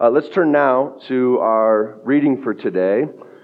[0.00, 3.02] Uh, let's turn now to our reading for today.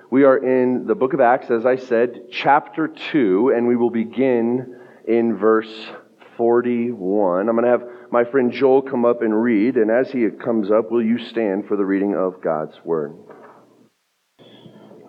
[0.08, 3.90] We are in the book of Acts, as I said, chapter 2, and we will
[3.90, 4.79] begin
[5.09, 5.88] in verse
[6.37, 7.48] 41.
[7.48, 7.82] I'm going to have
[8.12, 11.67] my friend Joel come up and read, and as he comes up, will you stand
[11.67, 13.16] for the reading of God's word?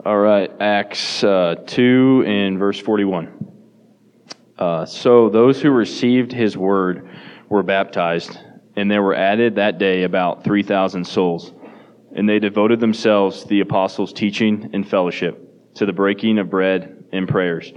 [0.04, 3.54] All right, Acts uh, 2 in verse 41.
[4.58, 7.08] Uh, so those who received his word
[7.50, 8.36] were baptized
[8.76, 11.54] and there were added that day about 3,000 souls.
[12.14, 17.06] And they devoted themselves to the apostles' teaching and fellowship, to the breaking of bread
[17.12, 17.74] and prayers.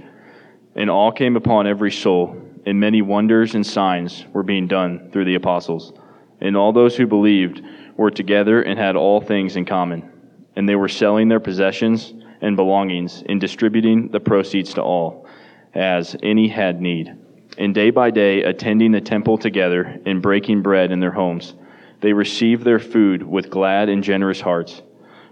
[0.75, 5.25] And all came upon every soul, and many wonders and signs were being done through
[5.25, 5.93] the apostles.
[6.41, 7.61] And all those who believed
[7.97, 10.09] were together and had all things in common.
[10.55, 15.27] And they were selling their possessions and belongings and distributing the proceeds to all,
[15.73, 17.13] as any had need
[17.59, 21.53] and day by day attending the temple together and breaking bread in their homes.
[21.99, 24.81] They received their food with glad and generous hearts,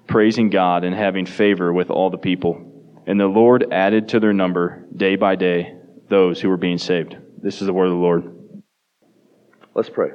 [0.08, 2.62] praising God and having favor with all the people.
[3.08, 5.78] And the Lord added to their number day by day
[6.10, 7.16] those who were being saved.
[7.42, 8.62] This is the word of the Lord.
[9.74, 10.10] Let's pray.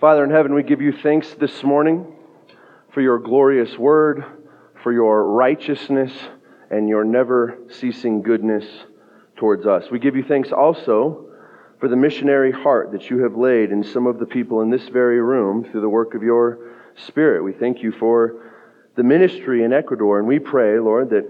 [0.00, 2.16] Father in heaven, we give you thanks this morning
[2.94, 4.24] for your glorious word,
[4.82, 6.12] for your righteousness,
[6.70, 8.64] and your never ceasing goodness
[9.36, 9.90] towards us.
[9.90, 11.26] We give you thanks also
[11.80, 14.88] for the missionary heart that you have laid in some of the people in this
[14.88, 17.42] very room through the work of your Spirit.
[17.42, 18.52] We thank you for
[18.96, 21.28] the ministry in Ecuador, and we pray, Lord, that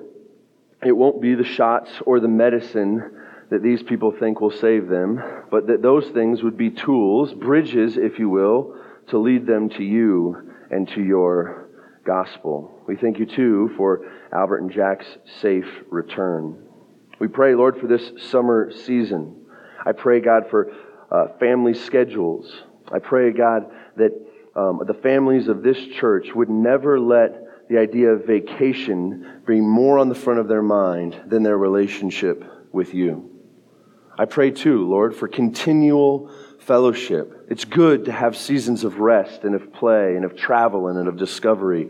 [0.84, 3.18] it won't be the shots or the medicine
[3.50, 7.96] that these people think will save them, but that those things would be tools, bridges,
[7.96, 8.76] if you will,
[9.08, 11.68] to lead them to you and to your
[12.04, 12.82] gospel.
[12.86, 15.06] We thank you, too, for Albert and Jack's
[15.40, 16.58] safe return.
[17.22, 19.46] We pray, Lord, for this summer season.
[19.86, 20.72] I pray, God, for
[21.08, 22.52] uh, family schedules.
[22.90, 24.10] I pray, God, that
[24.56, 30.00] um, the families of this church would never let the idea of vacation be more
[30.00, 33.30] on the front of their mind than their relationship with you.
[34.18, 36.28] I pray too, Lord, for continual
[36.58, 37.46] fellowship.
[37.48, 41.18] It's good to have seasons of rest and of play and of travel and of
[41.18, 41.88] discovery.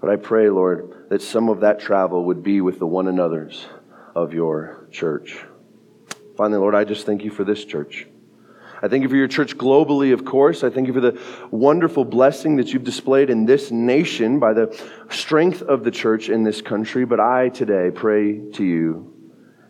[0.00, 3.64] But I pray, Lord, that some of that travel would be with the one another's
[4.16, 5.44] of your church.
[6.38, 8.06] Finally, Lord, I just thank you for this church.
[8.82, 10.64] I thank you for your church globally, of course.
[10.64, 14.74] I thank you for the wonderful blessing that you've displayed in this nation by the
[15.10, 17.04] strength of the church in this country.
[17.04, 19.12] But I today pray to you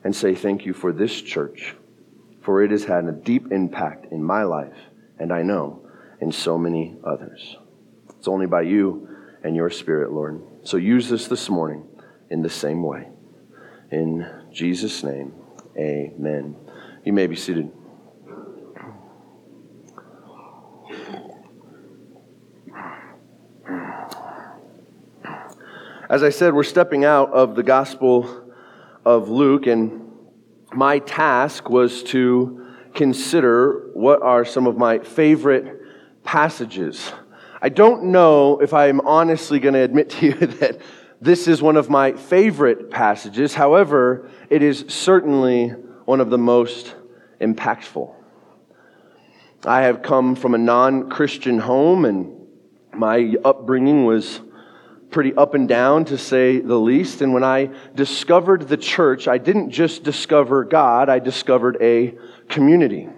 [0.04, 1.74] and say thank you for this church,
[2.42, 4.78] for it has had a deep impact in my life,
[5.18, 5.88] and I know
[6.20, 7.56] in so many others.
[8.16, 9.08] It's only by you
[9.42, 10.40] and your spirit, Lord.
[10.62, 11.84] So use this this morning
[12.30, 13.08] in the same way.
[13.90, 15.32] In Jesus' name,
[15.78, 16.56] amen.
[17.04, 17.70] You may be seated.
[26.08, 28.52] As I said, we're stepping out of the Gospel
[29.04, 30.02] of Luke, and
[30.72, 35.80] my task was to consider what are some of my favorite
[36.24, 37.12] passages.
[37.62, 40.80] I don't know if I'm honestly going to admit to you that
[41.20, 43.54] this is one of my favorite passages.
[43.54, 45.68] However, it is certainly
[46.04, 46.94] one of the most
[47.40, 48.14] impactful.
[49.64, 52.46] I have come from a non Christian home, and
[52.94, 54.40] my upbringing was
[55.10, 57.22] pretty up and down, to say the least.
[57.22, 62.14] And when I discovered the church, I didn't just discover God, I discovered a
[62.48, 63.08] community.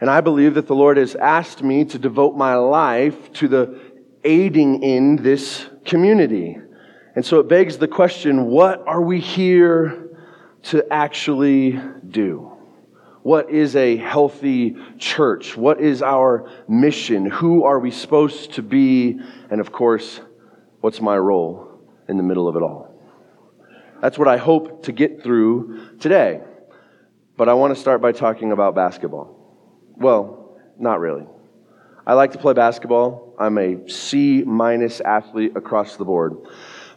[0.00, 3.80] And I believe that the Lord has asked me to devote my life to the
[4.24, 6.58] aiding in this community.
[7.16, 10.10] And so it begs the question what are we here
[10.64, 12.52] to actually do?
[13.22, 15.56] What is a healthy church?
[15.56, 17.26] What is our mission?
[17.26, 19.18] Who are we supposed to be?
[19.50, 20.20] And of course,
[20.80, 22.94] what's my role in the middle of it all?
[24.00, 26.42] That's what I hope to get through today.
[27.36, 29.34] But I want to start by talking about basketball.
[29.96, 31.26] Well, not really.
[32.06, 33.34] I like to play basketball.
[33.38, 36.36] I'm a C minus athlete across the board.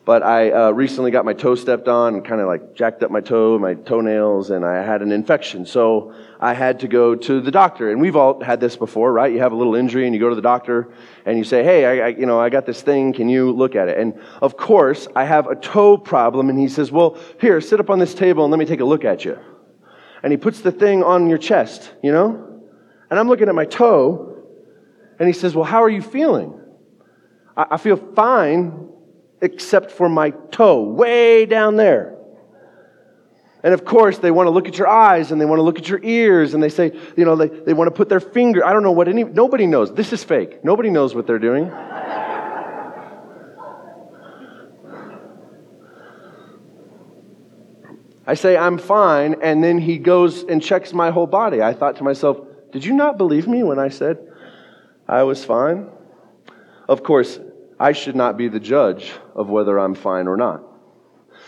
[0.09, 3.11] But I uh, recently got my toe stepped on and kind of like jacked up
[3.11, 5.67] my toe, my toenails, and I had an infection.
[5.67, 7.91] So I had to go to the doctor.
[7.91, 9.31] And we've all had this before, right?
[9.31, 10.91] You have a little injury and you go to the doctor
[11.27, 13.13] and you say, "Hey, I, I, you know, I got this thing.
[13.13, 16.49] Can you look at it?" And of course, I have a toe problem.
[16.49, 18.85] And he says, "Well, here, sit up on this table and let me take a
[18.85, 19.37] look at you."
[20.23, 22.63] And he puts the thing on your chest, you know.
[23.11, 24.43] And I'm looking at my toe,
[25.19, 26.59] and he says, "Well, how are you feeling?"
[27.55, 28.89] I, I feel fine
[29.41, 32.15] except for my toe, way down there.
[33.63, 35.79] And of course, they want to look at your eyes and they want to look
[35.79, 38.65] at your ears and they say, you know, they, they want to put their finger.
[38.65, 39.93] I don't know what any, nobody knows.
[39.93, 40.63] This is fake.
[40.63, 41.69] Nobody knows what they're doing.
[48.29, 51.63] I say, I'm fine, and then he goes and checks my whole body.
[51.63, 52.37] I thought to myself,
[52.71, 54.19] did you not believe me when I said
[55.07, 55.89] I was fine?
[56.87, 57.39] Of course,
[57.79, 60.63] I should not be the judge of whether I'm fine or not.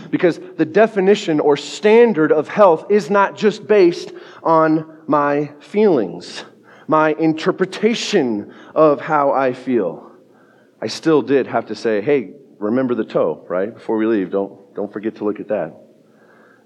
[0.10, 6.46] Because the definition or standard of health is not just based on my feelings,
[6.88, 10.12] my interpretation of how I feel.
[10.82, 13.74] I still did have to say, hey, remember the toe, right?
[13.74, 15.81] Before we leave, don't, don't forget to look at that.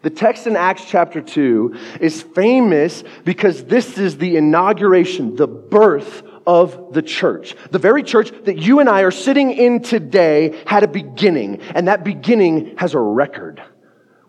[0.05, 6.21] The text in Acts chapter 2 is famous because this is the inauguration, the birth
[6.45, 7.55] of the church.
[7.71, 11.87] The very church that you and I are sitting in today had a beginning, and
[11.87, 13.63] that beginning has a record.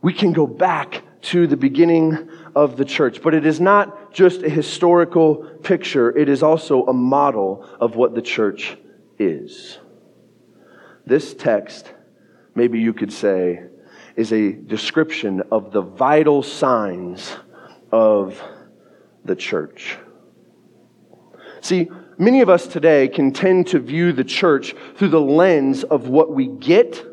[0.00, 4.43] We can go back to the beginning of the church, but it is not just
[4.44, 8.78] a historical picture, it is also a model of what the church
[9.19, 9.78] is.
[11.05, 11.93] This text,
[12.55, 13.67] maybe you could say,
[14.16, 17.36] is a description of the vital signs
[17.92, 18.42] of
[19.24, 19.98] the church.
[21.60, 26.08] See, Many of us today can tend to view the church through the lens of
[26.08, 27.04] what we get,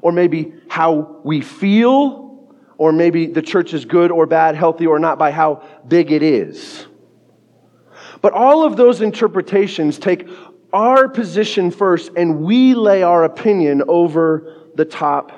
[0.00, 5.00] or maybe how we feel, or maybe the church is good or bad, healthy or
[5.00, 6.86] not, by how big it is.
[8.20, 10.28] But all of those interpretations take
[10.72, 15.32] our position first, and we lay our opinion over the top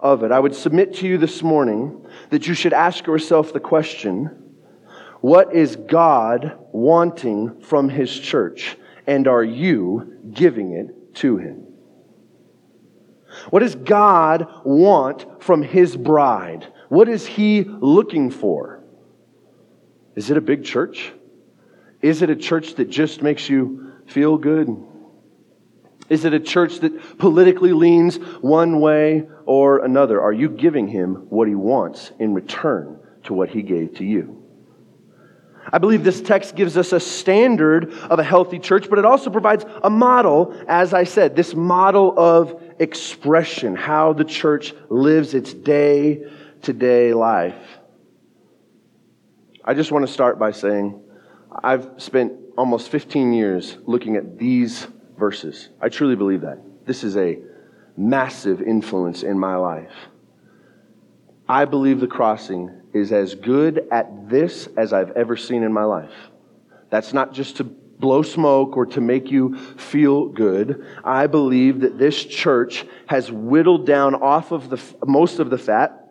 [0.00, 0.32] of it.
[0.32, 4.42] I would submit to you this morning that you should ask yourself the question
[5.20, 8.76] what is God wanting from His church?
[9.06, 11.66] And are you giving it to Him?
[13.50, 16.72] What does God want from His bride?
[16.88, 18.84] What is He looking for?
[20.14, 21.12] Is it a big church?
[22.02, 24.68] Is it a church that just makes you feel good?
[26.08, 30.20] Is it a church that politically leans one way or another?
[30.20, 34.42] Are you giving him what he wants in return to what he gave to you?
[35.72, 39.30] I believe this text gives us a standard of a healthy church, but it also
[39.30, 45.52] provides a model, as I said, this model of expression, how the church lives its
[45.52, 46.24] day
[46.62, 47.58] to day life.
[49.64, 51.02] I just want to start by saying
[51.64, 54.86] I've spent almost 15 years looking at these
[55.18, 55.68] verses.
[55.80, 56.58] I truly believe that.
[56.86, 57.38] This is a
[57.96, 59.92] massive influence in my life.
[61.48, 65.84] I believe the crossing is as good at this as I've ever seen in my
[65.84, 66.12] life.
[66.90, 70.84] That's not just to blow smoke or to make you feel good.
[71.04, 76.08] I believe that this church has whittled down off of the most of the fat.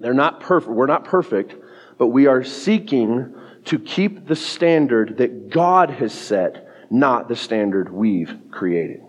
[0.00, 0.72] They're not perfect.
[0.72, 1.56] We're not perfect,
[1.98, 3.34] but we are seeking
[3.66, 6.63] to keep the standard that God has set,
[6.94, 9.00] not the standard we've created.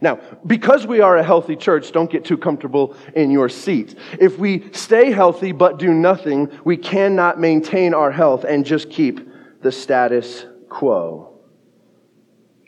[0.00, 3.94] Now, because we are a healthy church, don't get too comfortable in your seat.
[4.18, 9.26] If we stay healthy but do nothing, we cannot maintain our health and just keep
[9.62, 11.38] the status quo.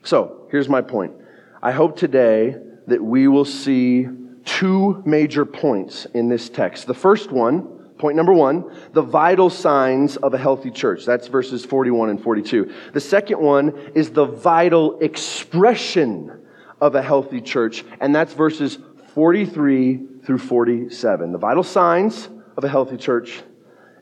[0.05, 1.13] So, here's my point.
[1.61, 2.57] I hope today
[2.87, 4.07] that we will see
[4.45, 6.87] two major points in this text.
[6.87, 11.05] The first one, Point number one, the vital signs of a healthy church.
[11.05, 12.73] That's verses 41 and 42.
[12.93, 16.47] The second one is the vital expression
[16.81, 18.79] of a healthy church, and that's verses
[19.15, 21.33] 43 through 47.
[21.33, 23.43] The vital signs of a healthy church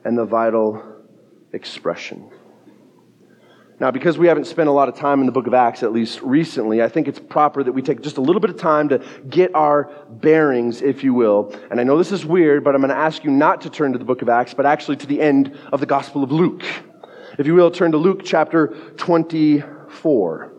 [0.05, 0.83] and the vital
[1.53, 2.29] expression.
[3.79, 5.93] Now, because we haven't spent a lot of time in the book of Acts, at
[5.93, 8.89] least recently, I think it's proper that we take just a little bit of time
[8.89, 11.55] to get our bearings, if you will.
[11.69, 13.93] And I know this is weird, but I'm going to ask you not to turn
[13.93, 16.63] to the book of Acts, but actually to the end of the Gospel of Luke.
[17.37, 20.56] If you will, turn to Luke chapter 24.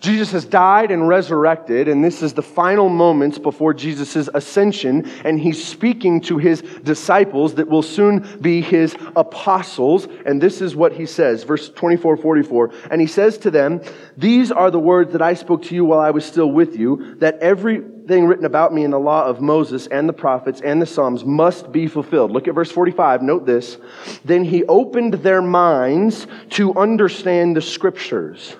[0.00, 5.38] Jesus has died and resurrected, and this is the final moments before Jesus' ascension, and
[5.38, 10.08] he's speaking to his disciples that will soon be his apostles.
[10.24, 12.72] And this is what he says, verse 24, 44.
[12.90, 13.82] And he says to them,
[14.16, 17.16] These are the words that I spoke to you while I was still with you,
[17.16, 20.86] that everything written about me in the law of Moses and the prophets and the
[20.86, 22.30] Psalms must be fulfilled.
[22.30, 23.76] Look at verse 45, note this.
[24.24, 28.56] Then he opened their minds to understand the scriptures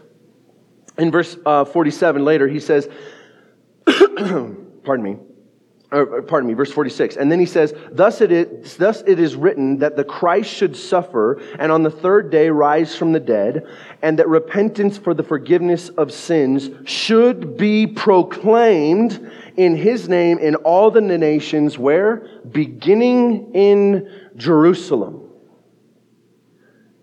[1.01, 2.89] in verse uh, 47 later, he says,
[3.87, 5.17] Pardon me.
[5.93, 7.17] or, pardon me, verse 46.
[7.17, 10.77] And then he says, thus it, is, thus it is written that the Christ should
[10.77, 13.67] suffer and on the third day rise from the dead,
[14.03, 20.55] and that repentance for the forgiveness of sins should be proclaimed in his name in
[20.57, 22.27] all the nations, where?
[22.51, 25.30] Beginning in Jerusalem.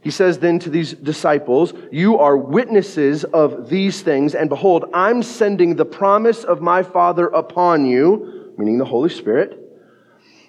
[0.08, 5.22] He says then to these disciples, You are witnesses of these things, and behold, I'm
[5.22, 9.60] sending the promise of my Father upon you meaning the Holy Spirit.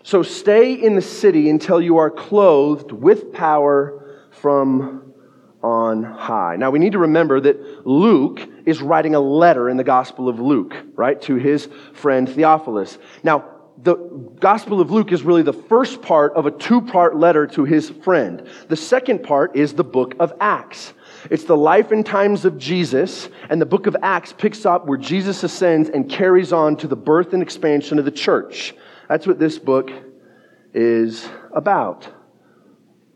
[0.04, 5.12] So stay in the city until you are clothed with power from
[5.60, 6.54] on high.
[6.54, 10.38] Now we need to remember that Luke is writing a letter in the Gospel of
[10.38, 12.96] Luke, right, to his friend Theophilus.
[13.24, 13.94] Now, the
[14.40, 17.90] Gospel of Luke is really the first part of a two part letter to his
[17.90, 18.48] friend.
[18.68, 20.94] The second part is the book of Acts.
[21.30, 24.98] It's the life and times of Jesus, and the book of Acts picks up where
[24.98, 28.74] Jesus ascends and carries on to the birth and expansion of the church.
[29.08, 29.90] That's what this book
[30.74, 32.08] is about.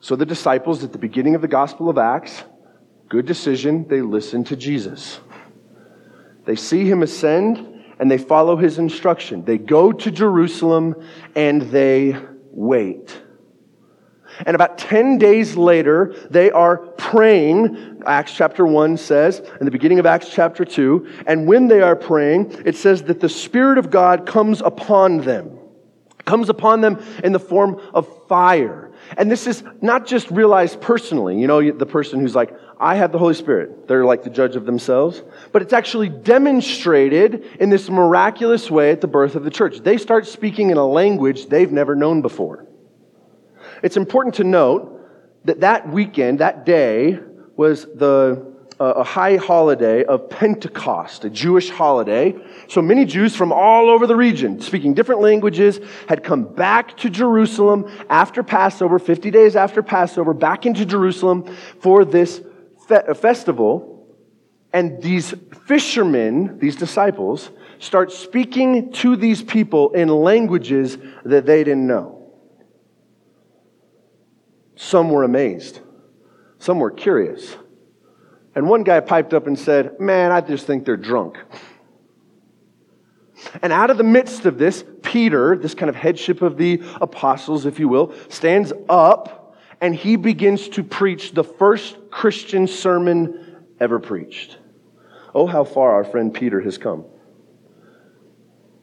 [0.00, 2.42] So the disciples at the beginning of the Gospel of Acts,
[3.08, 5.20] good decision, they listen to Jesus.
[6.44, 7.71] They see him ascend
[8.02, 9.44] and they follow his instruction.
[9.44, 10.96] They go to Jerusalem
[11.36, 12.16] and they
[12.50, 13.16] wait.
[14.44, 20.00] And about 10 days later, they are praying, Acts chapter 1 says, in the beginning
[20.00, 21.22] of Acts chapter 2.
[21.28, 25.56] And when they are praying, it says that the Spirit of God comes upon them,
[26.24, 28.90] comes upon them in the form of fire.
[29.16, 33.12] And this is not just realized personally, you know, the person who's like, I have
[33.12, 33.86] the Holy Spirit.
[33.88, 35.22] They're like the judge of themselves.
[35.52, 39.78] But it's actually demonstrated in this miraculous way at the birth of the church.
[39.78, 42.66] They start speaking in a language they've never known before.
[43.82, 45.00] It's important to note
[45.44, 47.18] that that weekend, that day,
[47.56, 48.51] was the
[48.90, 52.34] a high holiday of Pentecost, a Jewish holiday.
[52.68, 57.10] So many Jews from all over the region, speaking different languages, had come back to
[57.10, 62.42] Jerusalem after Passover, 50 days after Passover, back into Jerusalem for this
[62.88, 63.88] fe- festival.
[64.72, 65.34] And these
[65.66, 72.32] fishermen, these disciples, start speaking to these people in languages that they didn't know.
[74.76, 75.80] Some were amazed.
[76.58, 77.56] Some were curious.
[78.54, 81.38] And one guy piped up and said, Man, I just think they're drunk.
[83.60, 87.66] And out of the midst of this, Peter, this kind of headship of the apostles,
[87.66, 93.98] if you will, stands up and he begins to preach the first Christian sermon ever
[93.98, 94.58] preached.
[95.34, 97.04] Oh, how far our friend Peter has come.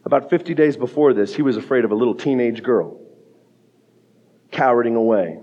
[0.04, 3.00] About 50 days before this, he was afraid of a little teenage girl,
[4.50, 5.40] cowering away.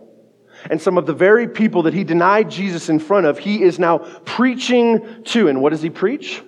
[0.69, 3.79] And some of the very people that he denied Jesus in front of, he is
[3.79, 5.47] now preaching to.
[5.47, 6.41] And what does he preach?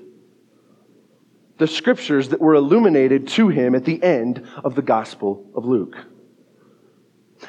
[1.58, 5.98] The scriptures that were illuminated to him at the end of the Gospel of Luke.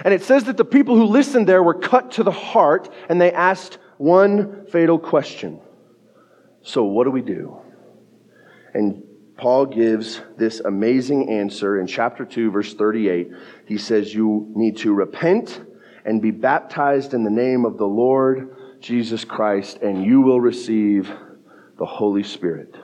[0.05, 3.21] And it says that the people who listened there were cut to the heart and
[3.21, 5.61] they asked one fatal question
[6.63, 7.59] So, what do we do?
[8.73, 9.03] And
[9.37, 13.31] Paul gives this amazing answer in chapter 2, verse 38.
[13.67, 15.61] He says, You need to repent
[16.05, 21.13] and be baptized in the name of the Lord Jesus Christ, and you will receive
[21.79, 22.75] the Holy Spirit.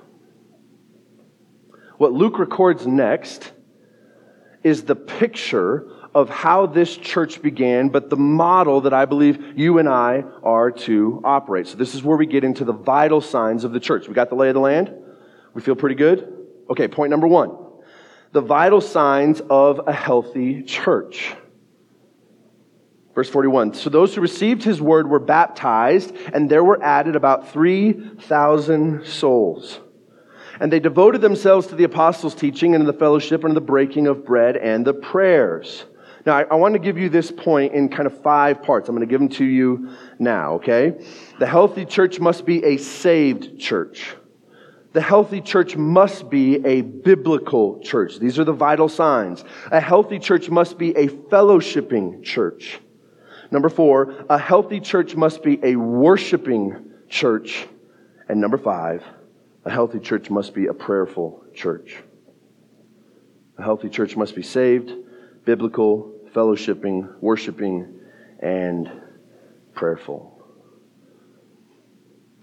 [1.99, 3.53] What Luke records next
[4.63, 9.79] is the picture of how this church began, but the model that I believe you
[9.79, 11.69] and I are to operate.
[11.69, 14.09] So, this is where we get into the vital signs of the church.
[14.09, 14.93] We got the lay of the land?
[15.55, 16.33] We feel pretty good?
[16.71, 17.57] Okay, point number one
[18.33, 21.35] the vital signs of a healthy church.
[23.17, 23.73] Verse 41.
[23.73, 29.81] So those who received his word were baptized, and there were added about 3,000 souls.
[30.61, 33.67] And they devoted themselves to the apostles' teaching and to the fellowship and to the
[33.67, 35.87] breaking of bread and the prayers.
[36.27, 38.87] Now, I, I want to give you this point in kind of five parts.
[38.91, 41.03] I'm going to give them to you now, okay?
[41.39, 44.15] The healthy church must be a saved church.
[44.93, 48.19] The healthy church must be a biblical church.
[48.19, 49.43] These are the vital signs.
[49.71, 52.81] A healthy church must be a fellowshipping church.
[53.51, 57.67] Number four, a healthy church must be a worshiping church.
[58.29, 59.05] And number five,
[59.65, 61.97] a healthy church must be a prayerful church.
[63.59, 64.93] A healthy church must be saved,
[65.45, 68.01] biblical, fellowshipping, worshiping,
[68.41, 68.91] and
[69.75, 70.33] prayerful.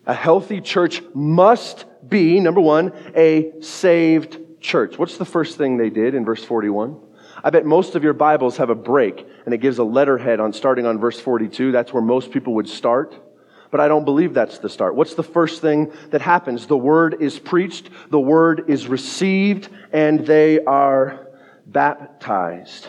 [0.06, 4.98] A healthy church must be, number one, a saved church.
[4.98, 7.00] What's the first thing they did in verse 41?
[7.44, 10.54] I bet most of your Bibles have a break and it gives a letterhead on
[10.54, 11.74] starting on verse 42.
[11.74, 13.16] That's where most people would start.
[13.70, 14.96] But I don't believe that's the start.
[14.96, 16.68] What's the first thing that happens?
[16.68, 21.28] The word is preached, the word is received, and they are
[21.66, 22.88] baptized.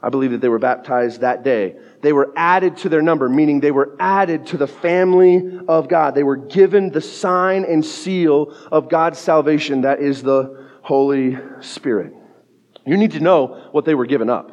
[0.00, 1.74] I believe that they were baptized that day.
[2.02, 6.14] They were added to their number, meaning they were added to the family of God.
[6.14, 12.12] They were given the sign and seal of God's salvation, that is the Holy Spirit.
[12.86, 14.52] You need to know what they were given up.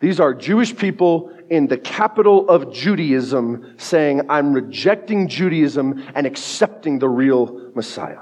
[0.00, 7.00] These are Jewish people in the capital of Judaism saying, I'm rejecting Judaism and accepting
[7.00, 8.20] the real Messiah.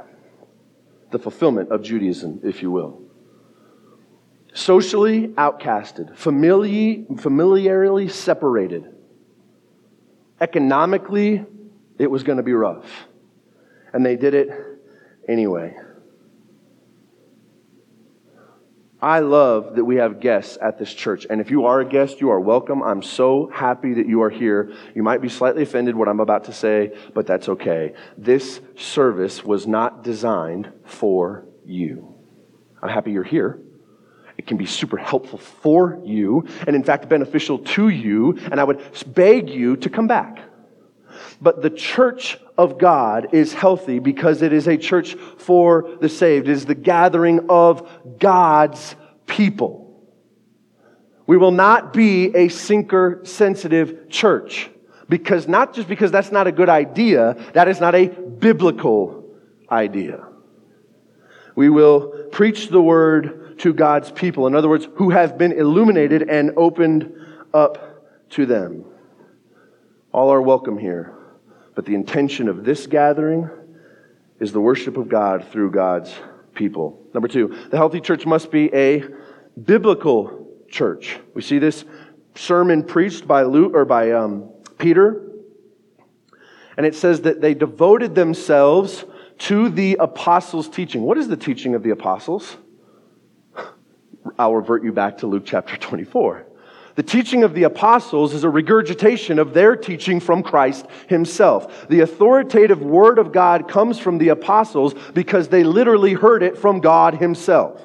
[1.11, 3.03] The fulfillment of Judaism, if you will.
[4.55, 8.95] Socially outcasted, familiarly separated.
[10.41, 11.45] Economically,
[11.99, 12.87] it was going to be rough.
[13.93, 14.49] And they did it
[15.29, 15.77] anyway.
[19.01, 21.27] I love that we have guests at this church.
[21.29, 22.83] And if you are a guest, you are welcome.
[22.83, 24.73] I'm so happy that you are here.
[24.95, 27.93] You might be slightly offended what I'm about to say, but that's okay.
[28.17, 32.15] This service was not designed for you.
[32.83, 33.61] I'm happy you're here.
[34.39, 38.39] It can be super helpful for you, and in fact, beneficial to you.
[38.51, 38.83] And I would
[39.15, 40.41] beg you to come back.
[41.41, 46.49] But the church of God is healthy because it is a church for the saved.
[46.49, 47.89] It is the gathering of
[48.19, 49.87] God's people.
[51.27, 54.71] We will not be a seeker sensitive church
[55.09, 59.25] because not just because that's not a good idea, that is not a biblical
[59.71, 60.27] idea.
[61.55, 64.47] We will preach the word to God's people.
[64.47, 67.13] In other words, who have been illuminated and opened
[67.55, 68.85] up to them.
[70.13, 71.16] All are welcome here.
[71.77, 73.49] But the intention of this gathering
[74.41, 76.13] is the worship of God through God's
[76.55, 77.07] people.
[77.13, 79.05] Number two, the healthy church must be a
[79.63, 81.19] biblical church.
[81.35, 81.85] We see this
[82.35, 85.23] sermon preached by Luke or by um, Peter,
[86.79, 89.05] and it says that they devoted themselves
[89.39, 91.03] to the apostles' teaching.
[91.03, 92.57] What is the teaching of the apostles?
[94.39, 96.46] I'll revert you back to Luke chapter 24.
[96.97, 101.89] The teaching of the apostles is a regurgitation of their teaching from Christ himself.
[101.89, 106.81] The authoritative word of God comes from the apostles because they literally heard it from
[106.81, 107.85] God himself.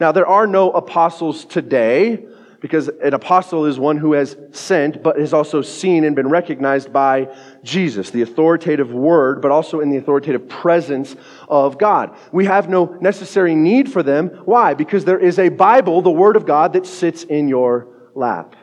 [0.00, 2.26] Now, there are no apostles today
[2.60, 6.92] because an apostle is one who has sent, but has also seen and been recognized
[6.92, 11.16] by Jesus, the authoritative word, but also in the authoritative presence
[11.48, 12.14] of God.
[12.32, 14.28] We have no necessary need for them.
[14.44, 14.74] Why?
[14.74, 18.54] Because there is a Bible, the word of God, that sits in your lap.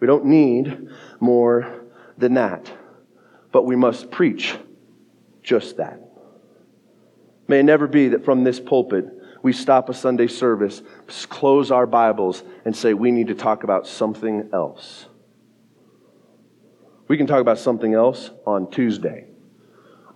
[0.00, 1.86] We don't need more
[2.18, 2.70] than that.
[3.52, 4.54] But we must preach
[5.42, 6.00] just that.
[7.48, 9.06] May it never be that from this pulpit,
[9.44, 10.82] we stop a Sunday service,
[11.28, 15.04] close our Bibles, and say, we need to talk about something else.
[17.08, 19.26] We can talk about something else on Tuesday.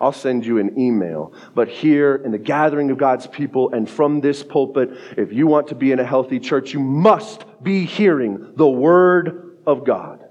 [0.01, 1.35] I'll send you an email.
[1.55, 5.67] But here in the gathering of God's people and from this pulpit, if you want
[5.69, 10.25] to be in a healthy church, you must be hearing the Word of God.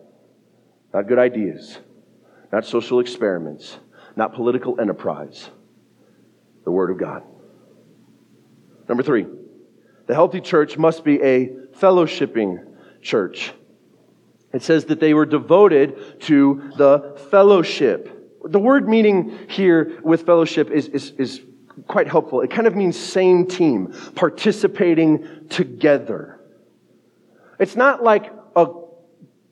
[0.91, 1.77] Not good ideas,
[2.51, 3.77] not social experiments,
[4.15, 5.51] not political enterprise.
[6.63, 7.21] The Word of God.
[8.87, 9.25] Number three,
[10.05, 12.65] the healthy church must be a fellowshipping
[13.01, 13.51] church.
[14.53, 18.41] It says that they were devoted to the fellowship.
[18.43, 21.41] The word meaning here with fellowship is, is, is
[21.87, 22.41] quite helpful.
[22.41, 26.39] It kind of means same team, participating together.
[27.59, 28.67] It's not like a,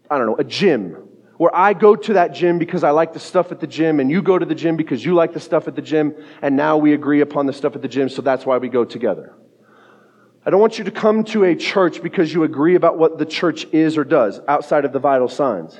[0.10, 1.05] I don't know, a gym
[1.38, 4.10] where I go to that gym because I like the stuff at the gym and
[4.10, 6.78] you go to the gym because you like the stuff at the gym and now
[6.78, 9.36] we agree upon the stuff at the gym so that's why we go together.
[10.46, 13.26] I don't want you to come to a church because you agree about what the
[13.26, 15.80] church is or does outside of the vital signs.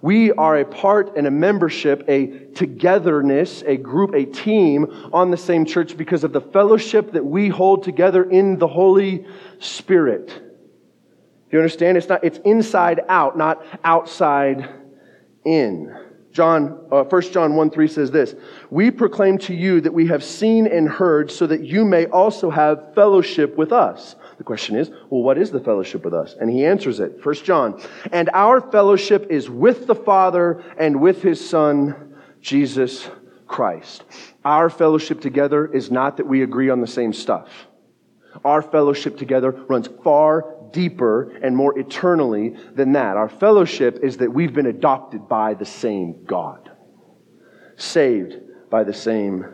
[0.00, 5.36] We are a part and a membership, a togetherness, a group, a team on the
[5.36, 9.26] same church because of the fellowship that we hold together in the Holy
[9.58, 10.42] Spirit.
[11.50, 11.96] You understand?
[11.96, 14.68] It's not, it's inside out, not outside
[15.44, 15.94] in.
[16.34, 18.34] John, uh, 1 John 1 3 says this
[18.68, 22.50] We proclaim to you that we have seen and heard so that you may also
[22.50, 24.16] have fellowship with us.
[24.36, 26.34] The question is, well, what is the fellowship with us?
[26.40, 27.24] And he answers it.
[27.24, 27.80] 1 John,
[28.10, 33.08] and our fellowship is with the Father and with his Son, Jesus
[33.46, 34.02] Christ.
[34.44, 37.48] Our fellowship together is not that we agree on the same stuff.
[38.44, 43.16] Our fellowship together runs far deeper and more eternally than that.
[43.16, 46.70] Our fellowship is that we've been adopted by the same God,
[47.76, 48.34] saved
[48.68, 49.46] by the same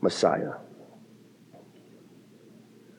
[0.00, 0.52] Messiah.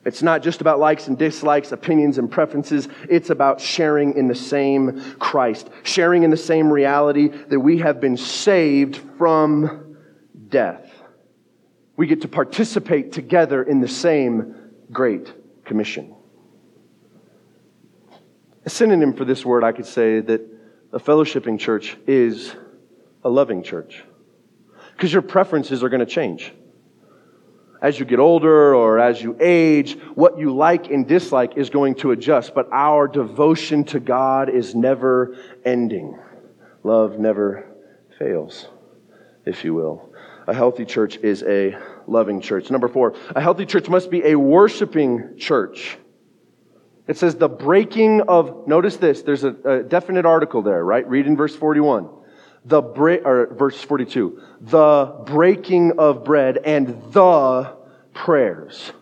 [0.04, 2.88] It's not just about likes and dislikes, opinions and preferences.
[3.08, 8.00] It's about sharing in the same Christ, sharing in the same reality that we have
[8.00, 9.96] been saved from
[10.48, 10.90] death.
[11.96, 14.54] We get to participate together in the same
[14.90, 15.32] great
[15.64, 16.16] Commission.
[18.64, 20.42] A synonym for this word, I could say that
[20.92, 22.54] a fellowshipping church is
[23.24, 24.04] a loving church.
[24.92, 26.52] Because your preferences are going to change.
[27.80, 31.94] As you get older or as you age, what you like and dislike is going
[31.96, 36.18] to adjust, but our devotion to God is never ending.
[36.82, 37.66] Love never
[38.18, 38.68] fails,
[39.46, 40.12] if you will.
[40.46, 42.70] A healthy church is a loving church.
[42.70, 45.96] Number four, a healthy church must be a worshiping church.
[47.06, 51.06] It says the breaking of, notice this, there's a, a definite article there, right?
[51.08, 52.08] Read in verse 41.
[52.64, 54.40] The break, or verse 42.
[54.60, 57.76] The breaking of bread and the
[58.12, 58.92] prayers.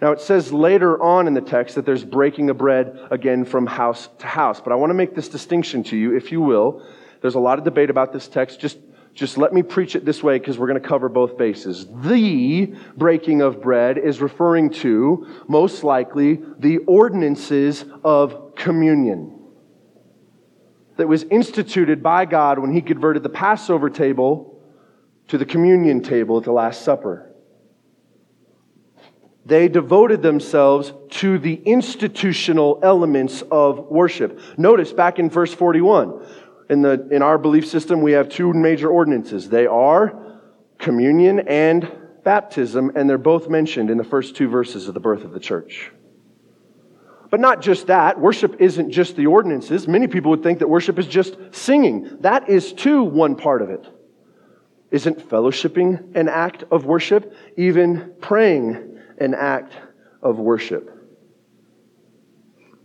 [0.00, 3.66] Now it says later on in the text that there's breaking of bread again from
[3.66, 4.60] house to house.
[4.60, 6.86] But I want to make this distinction to you, if you will.
[7.20, 8.60] There's a lot of debate about this text.
[8.60, 8.78] Just
[9.14, 11.86] just let me preach it this way because we're going to cover both bases.
[11.86, 19.36] The breaking of bread is referring to, most likely, the ordinances of communion
[20.96, 24.60] that was instituted by God when He converted the Passover table
[25.28, 27.30] to the communion table at the Last Supper.
[29.46, 34.38] They devoted themselves to the institutional elements of worship.
[34.58, 36.24] Notice back in verse 41
[36.70, 39.48] in, the, in our belief system, we have two major ordinances.
[39.48, 40.40] They are
[40.78, 41.90] communion and
[42.22, 45.40] baptism, and they're both mentioned in the first two verses of the birth of the
[45.40, 45.90] church.
[47.28, 49.88] But not just that, worship isn't just the ordinances.
[49.88, 52.18] Many people would think that worship is just singing.
[52.20, 53.86] That is too one part of it.
[54.92, 57.34] Isn't fellowshipping an act of worship?
[57.56, 59.72] Even praying an act
[60.22, 60.99] of worship.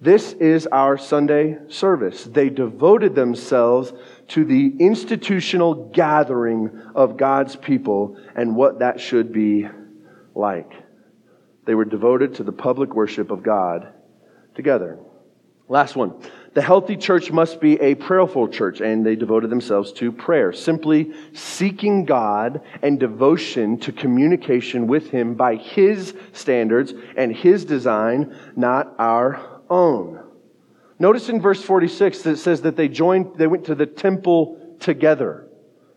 [0.05, 2.25] This is our Sunday service.
[2.25, 3.91] They devoted themselves
[4.27, 9.67] to the institutional gathering of God's people and what that should be
[10.35, 10.71] like.
[11.65, 13.87] They were devoted to the public worship of God
[14.53, 14.99] together.
[15.67, 16.21] Last one.
[16.53, 21.13] The healthy church must be a prayerful church, and they devoted themselves to prayer, simply
[21.33, 28.93] seeking God and devotion to communication with Him by His standards and His design, not
[28.99, 30.21] our own.
[30.97, 34.77] Notice in verse 46 that it says that they joined, they went to the temple
[34.79, 35.47] together.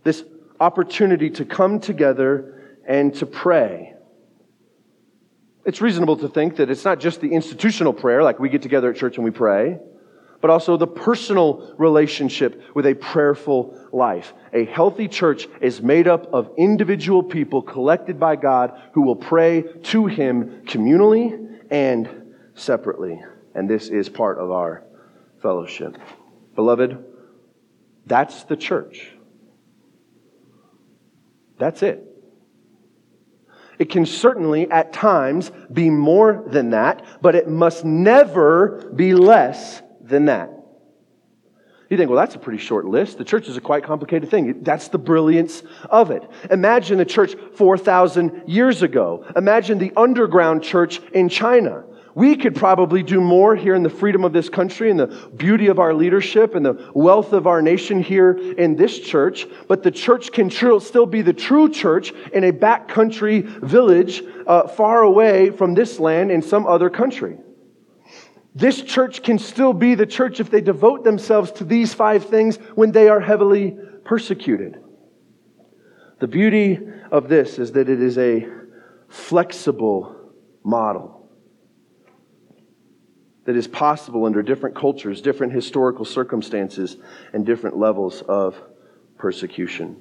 [0.03, 0.25] This
[0.59, 3.95] opportunity to come together and to pray.
[5.65, 8.91] It's reasonable to think that it's not just the institutional prayer, like we get together
[8.91, 9.79] at church and we pray,
[10.41, 14.33] but also the personal relationship with a prayerful life.
[14.53, 19.63] A healthy church is made up of individual people collected by God who will pray
[19.63, 23.21] to Him communally and separately
[23.59, 24.85] and this is part of our
[25.43, 25.99] fellowship.
[26.55, 27.05] Beloved,
[28.07, 29.11] that's the church.
[31.59, 32.05] That's it.
[33.81, 39.83] It can certainly at times be more than that, but it must never be less
[40.01, 40.51] than that.
[41.91, 43.19] You think, well, that's a pretty short list.
[43.19, 44.63] The church is a quite complicated thing.
[44.63, 46.23] That's the brilliance of it.
[46.49, 49.25] Imagine the church 4,000 years ago.
[49.35, 51.85] Imagine the underground church in China.
[52.19, 55.69] We could probably do more here in the freedom of this country and the beauty
[55.69, 59.93] of our leadership and the wealth of our nation here in this church, but the
[59.93, 65.51] church can tr- still be the true church in a backcountry village uh, far away
[65.51, 67.39] from this land in some other country.
[68.53, 72.57] This church can still be the church if they devote themselves to these five things
[72.75, 74.83] when they are heavily persecuted.
[76.19, 76.81] The beauty
[77.13, 78.45] of this is that it is a
[79.09, 80.33] flexible
[80.65, 81.18] model
[83.49, 86.99] that is possible under different cultures, different historical circumstances,
[87.33, 88.55] and different levels of
[89.17, 89.97] persecution.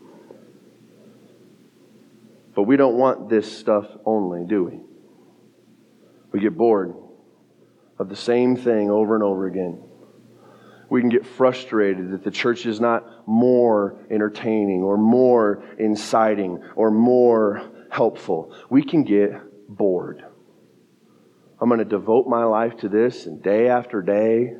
[2.54, 4.82] But we don't want this stuff only, do we?
[6.34, 6.94] We get bored
[7.98, 9.82] of the same thing over and over again.
[10.90, 16.92] We can get frustrated that the church is not more entertaining or more inciting or
[16.92, 18.54] more helpful.
[18.70, 19.32] We can get
[19.70, 20.26] bored.
[21.60, 24.54] I'm going to devote my life to this, and day after day,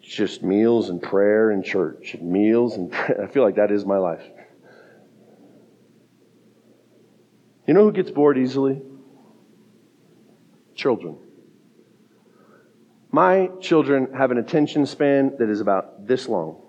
[0.00, 2.16] it's just meals and prayer and church.
[2.20, 3.24] Meals and prayer.
[3.24, 4.22] I feel like that is my life.
[7.66, 8.82] You know who gets bored easily?
[10.74, 11.18] Children.
[13.12, 16.60] My children have an attention span that is about this long.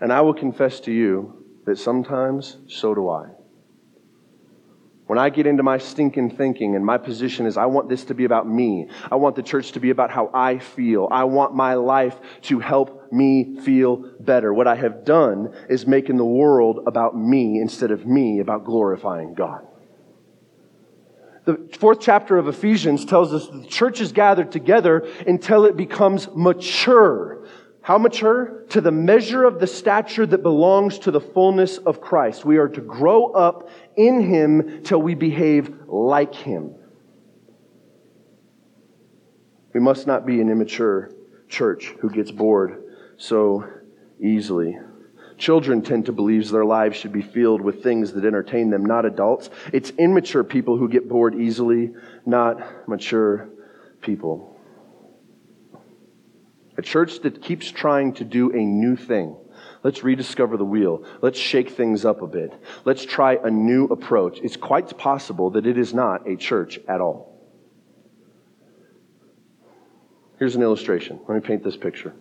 [0.00, 3.26] And I will confess to you that sometimes so do I.
[5.08, 8.14] When I get into my stinking thinking and my position is I want this to
[8.14, 8.88] be about me.
[9.10, 11.08] I want the church to be about how I feel.
[11.10, 14.52] I want my life to help me feel better.
[14.52, 19.32] What I have done is making the world about me instead of me about glorifying
[19.32, 19.66] God.
[21.46, 26.28] The fourth chapter of Ephesians tells us the church is gathered together until it becomes
[26.34, 27.37] mature.
[27.88, 28.64] How mature?
[28.68, 32.44] To the measure of the stature that belongs to the fullness of Christ.
[32.44, 36.74] We are to grow up in Him till we behave like Him.
[39.72, 41.10] We must not be an immature
[41.48, 42.82] church who gets bored
[43.16, 43.66] so
[44.20, 44.78] easily.
[45.38, 49.06] Children tend to believe their lives should be filled with things that entertain them, not
[49.06, 49.48] adults.
[49.72, 51.94] It's immature people who get bored easily,
[52.26, 53.48] not mature
[54.02, 54.47] people.
[56.78, 59.36] A church that keeps trying to do a new thing.
[59.82, 61.04] Let's rediscover the wheel.
[61.20, 62.52] Let's shake things up a bit.
[62.84, 64.38] Let's try a new approach.
[64.42, 67.36] It's quite possible that it is not a church at all.
[70.38, 71.18] Here's an illustration.
[71.28, 72.14] Let me paint this picture.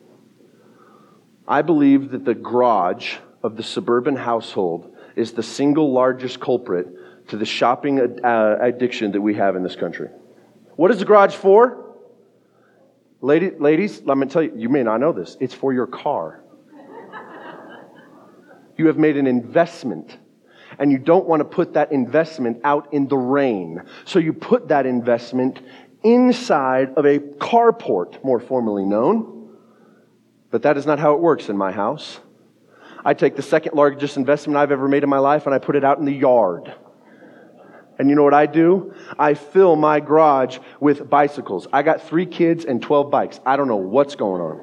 [1.48, 7.38] I believe that the garage of the suburban household is the single largest culprit to
[7.38, 10.10] the shopping uh, addiction that we have in this country.
[10.76, 11.87] What is the garage for?
[13.22, 15.38] Lady, ladies, let me tell you, you may not know this.
[15.40, 16.44] It's for your car.
[18.78, 20.16] You have made an investment,
[20.78, 23.82] and you don't want to put that investment out in the rain.
[24.06, 25.60] So you put that investment
[26.04, 29.50] inside of a carport, more formally known.
[30.52, 32.20] But that is not how it works in my house.
[33.04, 35.76] I take the second largest investment I've ever made in my life and I put
[35.76, 36.74] it out in the yard.
[38.00, 38.94] And you know what I do?
[39.18, 41.68] I fill my garage with bicycles.
[41.74, 43.40] I got three kids and 12 bikes.
[43.46, 44.62] I don't know what's going on.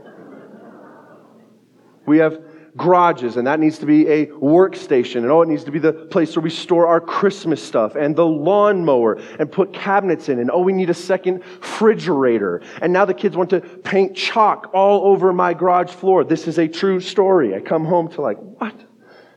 [2.07, 2.41] We have
[2.77, 5.17] garages, and that needs to be a workstation.
[5.17, 8.15] And oh, it needs to be the place where we store our Christmas stuff and
[8.15, 10.39] the lawnmower and put cabinets in.
[10.39, 12.63] And oh, we need a second refrigerator.
[12.83, 16.25] And now the kids want to paint chalk all over my garage floor.
[16.25, 17.55] This is a true story.
[17.55, 18.75] I come home to like, what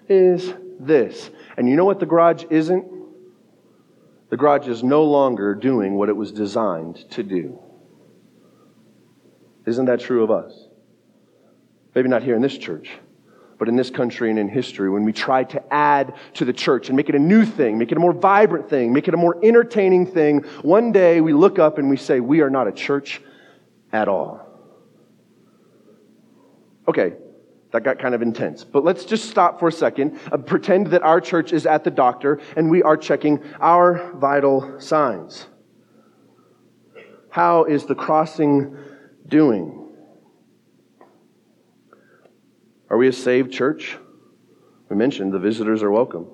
[0.08, 1.30] is this?
[1.58, 2.97] And you know what the garage isn't?
[4.30, 7.60] The garage is no longer doing what it was designed to do.
[9.66, 10.68] Isn't that true of us?
[11.96, 12.90] Maybe not here in this church
[13.58, 16.90] but in this country and in history, when we try to add to the church
[16.90, 19.18] and make it a new thing, make it a more vibrant thing, make it a
[19.18, 22.72] more entertaining thing, one day we look up and we say, We are not a
[22.72, 23.22] church
[23.92, 24.46] at all.
[26.88, 27.14] Okay,
[27.78, 28.64] that got kind of intense.
[28.64, 31.92] But let's just stop for a second, uh, pretend that our church is at the
[31.92, 35.46] doctor and we are checking our vital signs.
[37.30, 38.76] How is the crossing
[39.28, 39.94] doing?
[42.90, 43.96] Are we a saved church?
[44.90, 46.26] We mentioned the visitors are welcome.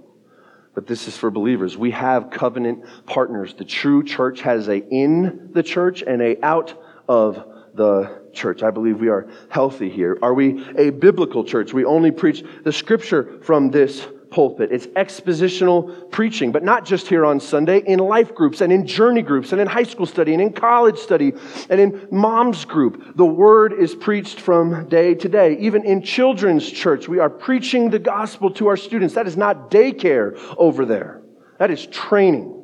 [0.74, 1.78] But this is for believers.
[1.78, 3.54] We have covenant partners.
[3.54, 8.64] The true church has a in the church and a out of the church.
[8.64, 10.18] I believe we are healthy here.
[10.22, 11.74] Are we a biblical church?
[11.74, 14.72] We only preach the scripture from this pulpit.
[14.72, 19.22] It's expositional preaching, but not just here on Sunday, in life groups and in journey
[19.22, 21.34] groups and in high school study and in college study
[21.70, 23.16] and in mom's group.
[23.16, 25.58] The word is preached from day to day.
[25.60, 29.14] Even in children's church, we are preaching the gospel to our students.
[29.14, 31.22] That is not daycare over there.
[31.60, 32.63] That is training.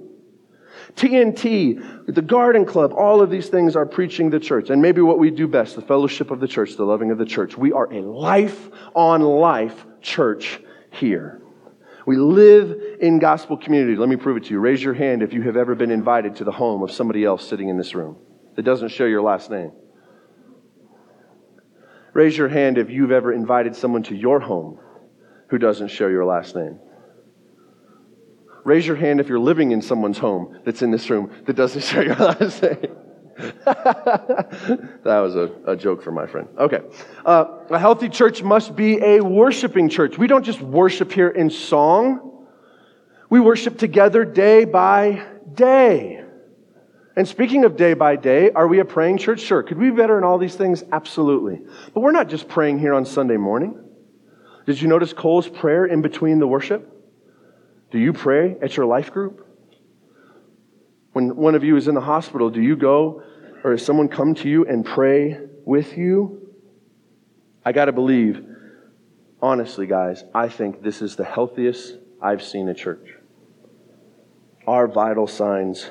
[0.95, 4.69] TNT, the Garden Club, all of these things are preaching the church.
[4.69, 7.25] And maybe what we do best, the fellowship of the church, the loving of the
[7.25, 7.58] church.
[7.58, 10.60] We are a life on life church
[10.91, 11.41] here.
[12.06, 13.95] We live in gospel community.
[13.95, 14.60] Let me prove it to you.
[14.60, 17.47] Raise your hand if you have ever been invited to the home of somebody else
[17.47, 18.17] sitting in this room
[18.56, 19.71] that doesn't share your last name.
[22.13, 24.80] Raise your hand if you've ever invited someone to your home
[25.49, 26.80] who doesn't share your last name.
[28.69, 31.84] Raise your hand if you're living in someone's home that's in this room that doesn't
[31.89, 32.62] share your last
[33.65, 34.45] that
[35.05, 36.47] was a, a, joke for my friend.
[36.55, 36.82] Okay.
[37.25, 40.19] Uh, a healthy church must be a worshiping church.
[40.19, 42.45] We don't just worship here in song,
[43.32, 46.23] we worship together day by day.
[47.15, 49.39] And speaking of day by day, are we a praying church?
[49.39, 49.63] Sure.
[49.63, 50.84] Could we be better in all these things?
[50.91, 51.60] Absolutely.
[51.95, 53.84] But we're not just praying here on Sunday morning.
[54.67, 56.97] Did you notice Cole's prayer in between the worship?
[57.91, 59.45] Do you pray at your life group?
[61.13, 63.23] When one of you is in the hospital, do you go
[63.63, 66.56] or has someone come to you and pray with you?
[67.65, 68.45] I got to believe,
[69.41, 73.08] honestly, guys, I think this is the healthiest I've seen a church.
[74.67, 75.89] Our vital signs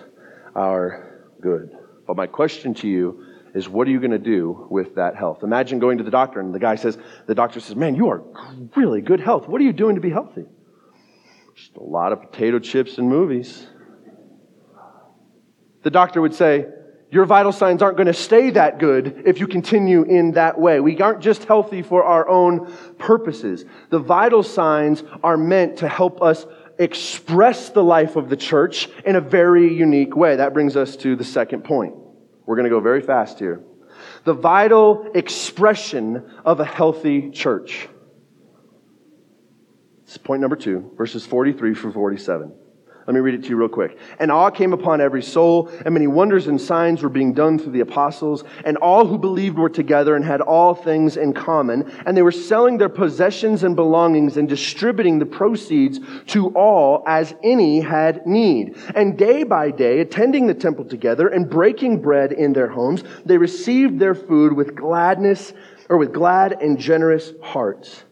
[0.55, 1.77] are good.
[2.07, 5.43] But my question to you is what are you going to do with that health?
[5.43, 8.23] Imagine going to the doctor and the guy says, the doctor says, man, you are
[8.77, 9.49] really good health.
[9.49, 10.45] What are you doing to be healthy?
[11.59, 13.67] Just a lot of potato chips and movies.
[15.83, 16.67] The doctor would say,
[17.11, 20.79] your vital signs aren't going to stay that good if you continue in that way.
[20.79, 23.65] We aren't just healthy for our own purposes.
[23.91, 26.47] The vital signs are meant to help us
[26.79, 30.37] express the life of the church in a very unique way.
[30.37, 31.95] That brings us to the second point.
[32.47, 33.65] We're going to go very fast here.
[34.23, 37.89] The vital expression of a healthy church.
[40.09, 42.51] It's point number two, verses 43 through 47.
[43.07, 43.99] Let me read it to you real quick.
[44.19, 47.73] And awe came upon every soul, and many wonders and signs were being done through
[47.73, 52.17] the apostles, and all who believed were together and had all things in common, and
[52.17, 57.81] they were selling their possessions and belongings and distributing the proceeds to all as any
[57.81, 58.79] had need.
[58.95, 63.37] And day by day, attending the temple together and breaking bread in their homes, they
[63.37, 65.53] received their food with gladness
[65.91, 68.05] or with glad and generous hearts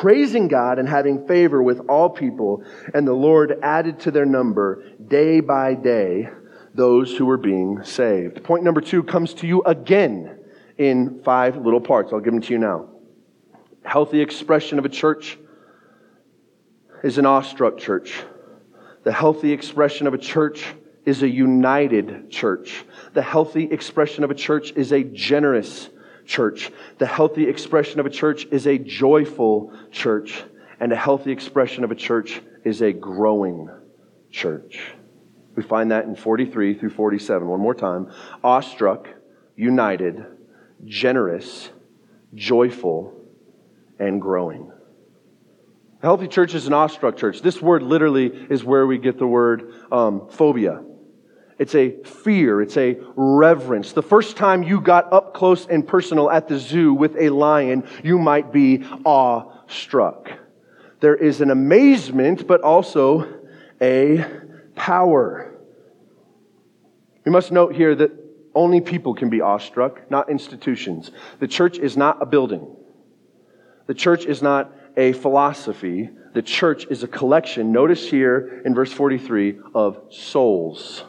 [0.00, 4.82] praising God and having favor with all people, and the Lord added to their number
[5.06, 6.28] day by day
[6.74, 8.42] those who were being saved.
[8.42, 10.38] Point number two comes to you again
[10.78, 12.12] in five little parts.
[12.12, 12.88] I'll give them to you now.
[13.84, 15.38] Healthy expression of a church
[17.04, 18.24] is an awestruck church.
[19.04, 20.64] The healthy expression of a church
[21.04, 22.84] is a united church.
[23.12, 25.88] The healthy expression of a church is a generous
[26.26, 26.70] church.
[26.98, 30.42] The healthy expression of a church is a joyful church,
[30.80, 33.68] and a healthy expression of a church is a growing
[34.30, 34.94] church.
[35.54, 37.46] We find that in 43 through 47.
[37.46, 38.10] One more time.
[38.42, 39.08] Awestruck,
[39.56, 40.24] united,
[40.84, 41.70] generous,
[42.34, 43.14] joyful,
[43.98, 44.72] and growing.
[46.02, 47.40] A healthy church is an awestruck church.
[47.40, 50.82] This word literally is where we get the word um, phobia.
[51.58, 52.60] It's a fear.
[52.60, 53.92] It's a reverence.
[53.92, 57.86] The first time you got up close and personal at the zoo with a lion,
[58.02, 60.30] you might be awestruck.
[61.00, 63.28] There is an amazement, but also
[63.82, 64.24] a
[64.74, 65.54] power.
[67.26, 68.12] We must note here that
[68.54, 71.10] only people can be awestruck, not institutions.
[71.40, 72.76] The church is not a building.
[73.86, 76.10] The church is not a philosophy.
[76.32, 81.04] The church is a collection, notice here in verse 43, of souls.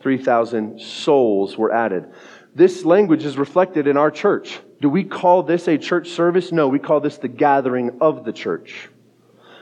[0.00, 2.06] 3,000 souls were added.
[2.54, 4.60] This language is reflected in our church.
[4.80, 6.52] Do we call this a church service?
[6.52, 8.90] No, we call this the gathering of the church.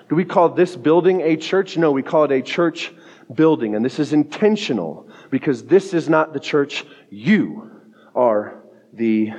[0.09, 1.76] Do we call this building a church?
[1.76, 2.92] No, we call it a church
[3.33, 3.76] building.
[3.76, 6.85] And this is intentional because this is not the church.
[7.11, 7.70] You
[8.14, 9.31] are the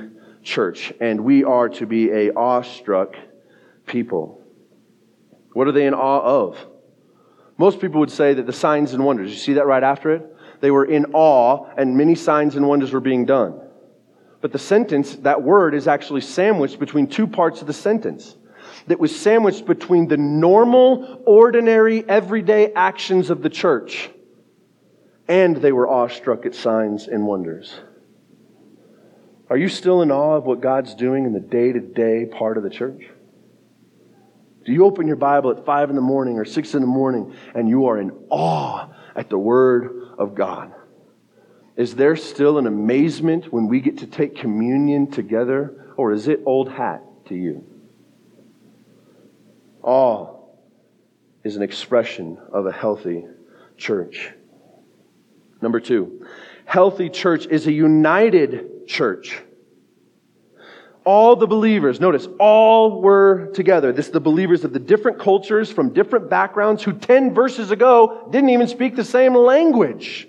[0.42, 0.94] church.
[0.98, 3.16] And we are to be a awestruck
[3.86, 4.42] people.
[5.52, 6.58] What are they in awe of?
[7.58, 9.30] Most people would say that the signs and wonders.
[9.30, 10.31] You see that right after it?
[10.62, 13.60] They were in awe, and many signs and wonders were being done.
[14.40, 18.36] But the sentence, that word, is actually sandwiched between two parts of the sentence.
[18.86, 24.08] That was sandwiched between the normal, ordinary, everyday actions of the church,
[25.26, 27.74] and they were awestruck at signs and wonders.
[29.50, 32.56] Are you still in awe of what God's doing in the day to day part
[32.56, 33.02] of the church?
[34.64, 37.34] Do you open your Bible at 5 in the morning or 6 in the morning
[37.52, 40.72] and you are in awe at the Word of God?
[41.76, 46.40] Is there still an amazement when we get to take communion together, or is it
[46.46, 47.66] old hat to you?
[49.82, 50.60] All
[51.42, 53.24] is an expression of a healthy
[53.76, 54.30] church.
[55.60, 56.26] Number two,
[56.64, 59.42] healthy church is a united church.
[61.04, 63.92] All the believers, notice, all were together.
[63.92, 68.28] This is the believers of the different cultures from different backgrounds who 10 verses ago
[68.30, 70.28] didn't even speak the same language.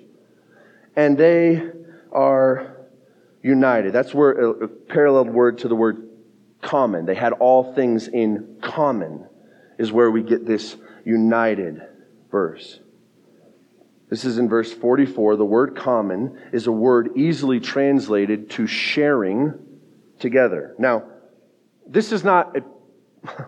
[0.95, 1.61] And they
[2.11, 2.77] are
[3.43, 3.93] united.
[3.93, 6.09] That's where a parallel word to the word
[6.61, 7.05] common.
[7.05, 9.27] They had all things in common,
[9.77, 11.81] is where we get this united
[12.31, 12.79] verse.
[14.09, 15.35] This is in verse 44.
[15.35, 19.53] The word common is a word easily translated to sharing
[20.23, 20.73] together.
[20.79, 21.03] Now,
[21.85, 22.63] this is not, a,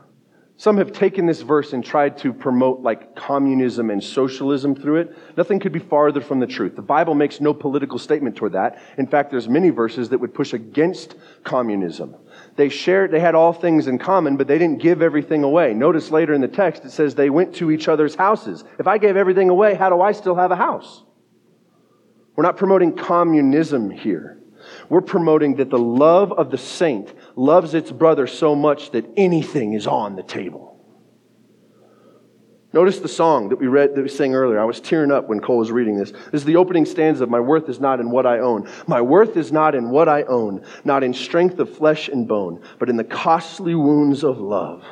[0.57, 5.17] some have taken this verse and tried to promote like communism and socialism through it.
[5.37, 6.75] Nothing could be farther from the truth.
[6.75, 8.77] The Bible makes no political statement toward that.
[8.97, 12.13] In fact, there's many verses that would push against communism.
[12.57, 15.73] They shared, they had all things in common, but they didn't give everything away.
[15.73, 18.65] Notice later in the text, it says they went to each other's houses.
[18.77, 21.03] If I gave everything away, how do I still have a house?
[22.35, 24.41] We're not promoting communism here.
[24.89, 29.73] We're promoting that the love of the saint loves its brother so much that anything
[29.73, 30.75] is on the table.
[32.75, 34.59] Notice the song that we read that we sang earlier.
[34.59, 36.11] I was tearing up when Cole was reading this.
[36.11, 38.69] This is the opening stanza of My worth is not in what I own.
[38.85, 42.61] My worth is not in what I own, not in strength of flesh and bone,
[42.77, 44.83] but in the costly wounds of love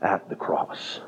[0.00, 1.00] at the cross.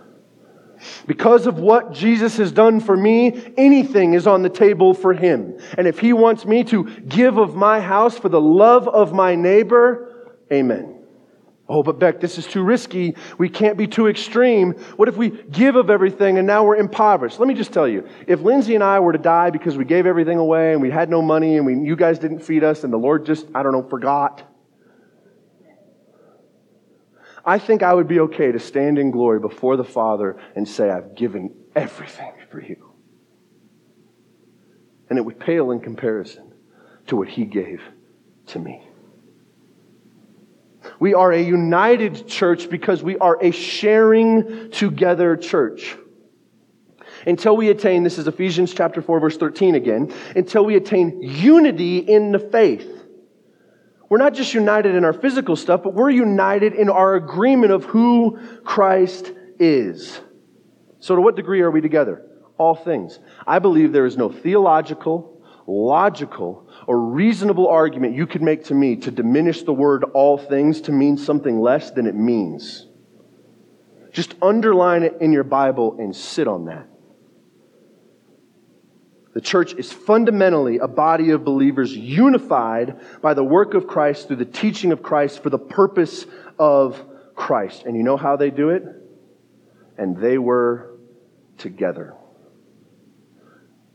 [1.06, 5.58] Because of what Jesus has done for me, anything is on the table for him.
[5.76, 9.34] And if he wants me to give of my house for the love of my
[9.34, 10.98] neighbor, amen.
[11.70, 13.14] Oh, but Beck, this is too risky.
[13.36, 14.72] We can't be too extreme.
[14.96, 17.38] What if we give of everything and now we're impoverished?
[17.38, 20.06] Let me just tell you if Lindsay and I were to die because we gave
[20.06, 22.92] everything away and we had no money and we, you guys didn't feed us and
[22.92, 24.42] the Lord just, I don't know, forgot,
[27.48, 30.90] I think I would be okay to stand in glory before the Father and say,
[30.90, 32.92] I've given everything for you.
[35.08, 36.52] And it would pale in comparison
[37.06, 37.80] to what He gave
[38.48, 38.86] to me.
[41.00, 45.96] We are a united church because we are a sharing together church.
[47.26, 51.96] Until we attain, this is Ephesians chapter 4 verse 13 again, until we attain unity
[51.96, 52.97] in the faith.
[54.08, 57.84] We're not just united in our physical stuff, but we're united in our agreement of
[57.84, 60.20] who Christ is.
[61.00, 62.24] So to what degree are we together?
[62.56, 63.18] All things.
[63.46, 68.96] I believe there is no theological, logical, or reasonable argument you could make to me
[68.96, 72.86] to diminish the word all things to mean something less than it means.
[74.10, 76.87] Just underline it in your Bible and sit on that.
[79.34, 84.36] The church is fundamentally a body of believers unified by the work of Christ through
[84.36, 86.26] the teaching of Christ for the purpose
[86.58, 87.02] of
[87.34, 87.84] Christ.
[87.84, 88.84] And you know how they do it?
[89.96, 90.96] And they were
[91.58, 92.14] together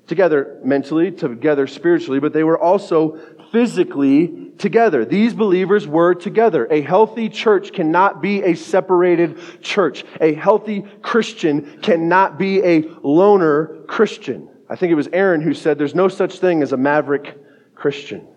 [0.08, 3.18] together mentally, together spiritually, but they were also
[3.52, 5.06] physically together.
[5.06, 6.68] These believers were together.
[6.70, 10.04] A healthy church cannot be a separated church.
[10.20, 14.50] A healthy Christian cannot be a loner Christian.
[14.74, 17.38] I think it was Aaron who said there's no such thing as a maverick
[17.76, 18.28] Christian.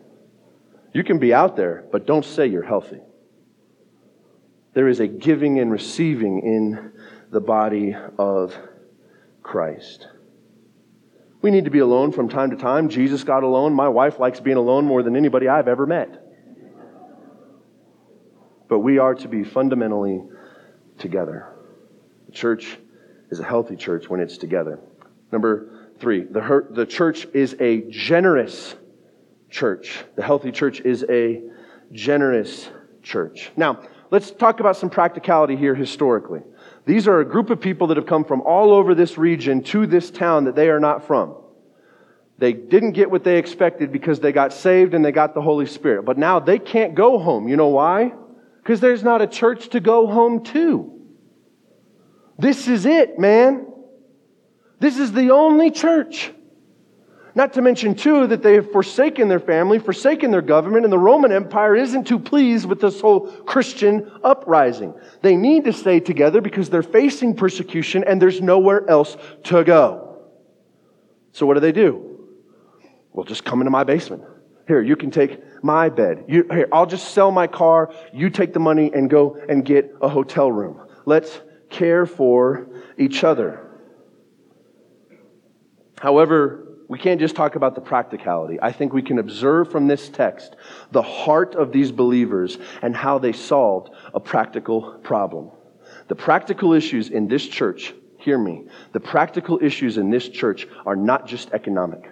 [0.92, 3.00] You can be out there, but don't say you're healthy.
[4.74, 6.92] There is a giving and receiving in
[7.30, 8.54] the body of
[9.42, 10.08] Christ.
[11.40, 12.90] We need to be alone from time to time.
[12.90, 13.72] Jesus got alone.
[13.72, 16.22] My wife likes being alone more than anybody I've ever met.
[18.68, 20.22] But we are to be fundamentally
[20.98, 21.56] together.
[22.26, 22.76] The church
[23.30, 24.80] is a healthy church when it's together.
[25.32, 28.74] Number three, the, the church is a generous
[29.50, 30.04] church.
[30.16, 31.42] The healthy church is a
[31.92, 32.68] generous
[33.02, 33.50] church.
[33.56, 36.40] Now, let's talk about some practicality here historically.
[36.84, 39.86] These are a group of people that have come from all over this region to
[39.86, 41.36] this town that they are not from.
[42.38, 45.66] They didn't get what they expected because they got saved and they got the Holy
[45.66, 46.04] Spirit.
[46.04, 47.48] But now they can't go home.
[47.48, 48.12] You know why?
[48.62, 50.92] Because there's not a church to go home to.
[52.38, 53.66] This is it, man.
[54.78, 56.32] This is the only church.
[57.36, 60.98] Not to mention, too, that they have forsaken their family, forsaken their government, and the
[60.98, 64.94] Roman Empire isn't too pleased with this whole Christian uprising.
[65.20, 70.16] They need to stay together because they're facing persecution and there's nowhere else to go.
[71.32, 72.26] So, what do they do?
[73.12, 74.22] Well, just come into my basement.
[74.66, 76.24] Here, you can take my bed.
[76.28, 77.92] You, here, I'll just sell my car.
[78.14, 80.80] You take the money and go and get a hotel room.
[81.04, 82.66] Let's care for
[82.96, 83.65] each other.
[86.06, 88.60] However, we can't just talk about the practicality.
[88.62, 90.54] I think we can observe from this text
[90.92, 95.50] the heart of these believers and how they solved a practical problem.
[96.06, 100.94] The practical issues in this church, hear me, the practical issues in this church are
[100.94, 102.08] not just economic,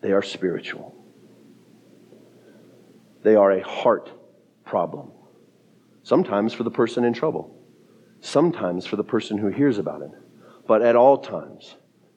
[0.00, 0.94] they are spiritual.
[3.24, 4.12] They are a heart
[4.64, 5.10] problem.
[6.04, 7.52] Sometimes for the person in trouble,
[8.20, 10.12] sometimes for the person who hears about it,
[10.68, 11.74] but at all times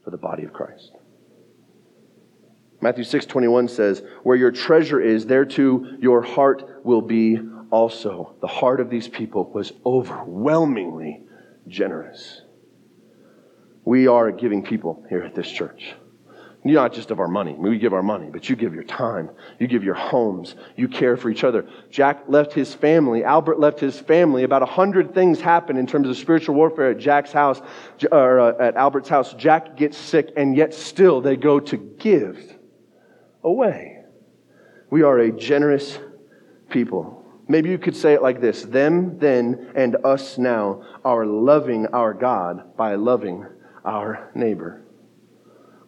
[0.08, 0.94] for the body of Christ.
[2.80, 7.38] Matthew 6 21 says, Where your treasure is, there too your heart will be
[7.72, 8.34] also.
[8.40, 11.24] The heart of these people was overwhelmingly
[11.68, 12.44] generous.
[13.84, 15.94] We are a giving people here at this church.
[16.68, 17.54] You're not just of our money.
[17.54, 19.30] We give our money, but you give your time.
[19.60, 20.56] You give your homes.
[20.76, 21.68] You care for each other.
[21.90, 23.24] Jack left his family.
[23.24, 24.44] Albert left his family.
[24.44, 27.62] About a hundred things happen in terms of spiritual warfare at Jack's house,
[28.12, 29.34] or uh, at Albert's house.
[29.34, 32.58] Jack gets sick, and yet still they go to give
[33.44, 34.00] away.
[34.90, 36.00] We are a generous
[36.70, 37.26] people.
[37.48, 42.14] Maybe you could say it like this Them then and us now are loving our
[42.14, 43.46] God by loving
[43.86, 44.84] our neighbor.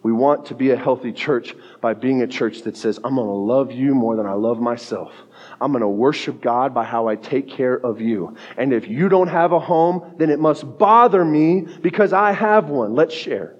[0.02, 3.26] We want to be a healthy church by being a church that says, I'm going
[3.26, 5.12] to love you more than I love myself.
[5.60, 8.34] I'm going to worship God by how I take care of you.
[8.56, 12.70] And if you don't have a home, then it must bother me because I have
[12.70, 12.94] one.
[12.94, 13.56] Let's share.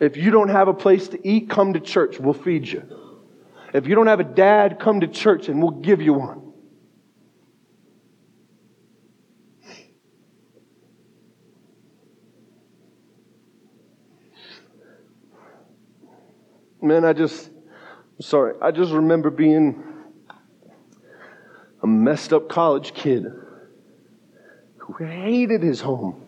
[0.00, 2.18] If you don't have a place to eat, come to church.
[2.18, 2.82] We'll feed you.
[3.72, 6.47] If you don't have a dad, come to church and we'll give you one.
[16.80, 19.82] Man, I just, I'm sorry, I just remember being
[21.82, 23.26] a messed up college kid
[24.76, 26.24] who hated his home.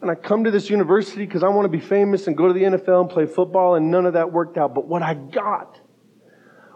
[0.00, 2.52] And I come to this university because I want to be famous and go to
[2.52, 4.74] the NFL and play football, and none of that worked out.
[4.74, 5.80] But what I got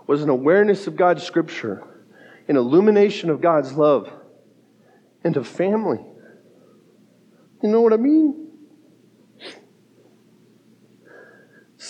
[0.07, 1.85] was an awareness of God's scripture,
[2.49, 4.11] an illumination of God's love,
[5.23, 6.01] and a family.
[7.63, 8.40] You know what I mean?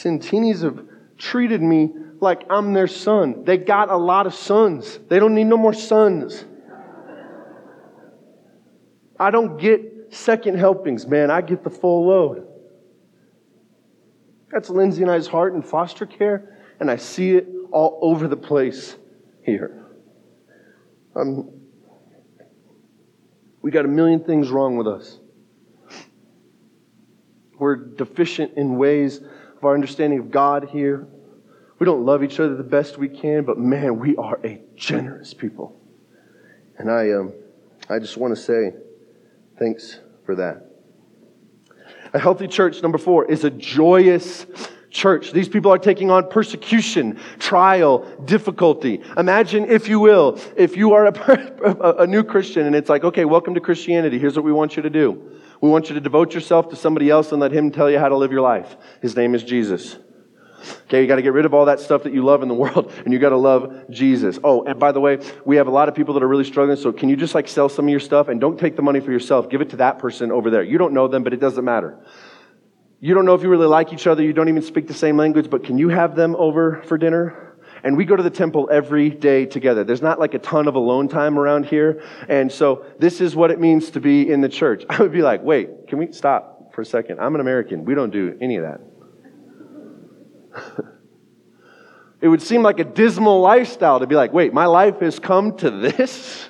[0.03, 0.83] Santinis have
[1.19, 1.91] treated me
[2.21, 3.45] like I'm their son.
[3.45, 4.99] They got a lot of sons.
[5.09, 6.45] They don't need no more sons.
[9.19, 11.31] I don't get second helpings, man.
[11.31, 12.47] I get the full load.
[14.51, 18.37] That's Lindsay and I's heart in foster care, and I see it all over the
[18.37, 18.97] place
[19.43, 19.85] here.
[21.15, 21.51] Um,
[23.63, 25.19] we got a million things wrong with us.
[27.59, 29.21] We're deficient in ways
[29.61, 31.07] of our understanding of God here.
[31.79, 35.35] We don't love each other the best we can, but man, we are a generous
[35.35, 35.79] people.
[36.79, 37.35] And I, um,
[37.91, 38.73] I just want to say
[39.59, 40.67] thanks for that.
[42.15, 44.47] A healthy church, number four, is a joyous
[44.89, 45.33] church.
[45.33, 49.03] These people are taking on persecution, trial, difficulty.
[49.19, 53.27] Imagine, if you will, if you are a, a, new Christian and it's like, okay,
[53.27, 54.19] welcome to Christianity.
[54.19, 55.39] Here's what we want you to do.
[55.61, 58.09] We want you to devote yourself to somebody else and let him tell you how
[58.09, 58.77] to live your life.
[59.03, 59.99] His name is Jesus.
[60.85, 62.55] Okay, you got to get rid of all that stuff that you love in the
[62.65, 64.39] world, and you got to love Jesus.
[64.45, 66.77] Oh, and by the way, we have a lot of people that are really struggling.
[66.77, 69.01] So, can you just like sell some of your stuff and don't take the money
[69.01, 69.49] for yourself?
[69.49, 70.63] Give it to that person over there.
[70.63, 71.99] You don't know them, but it doesn't matter.
[73.01, 74.23] You don't know if you really like each other.
[74.23, 77.50] You don't even speak the same language, but can you have them over for dinner?
[77.83, 79.85] And we go to the temple every day together.
[79.85, 82.03] There's not like a ton of alone time around here.
[82.29, 84.85] And so this is what it means to be in the church.
[84.91, 87.21] I would be like, wait, can we stop for a second?
[87.21, 87.85] I'm an American.
[87.85, 88.81] We don't do any of that.
[92.21, 95.57] it would seem like a dismal lifestyle to be like, wait, my life has come
[95.59, 96.49] to this?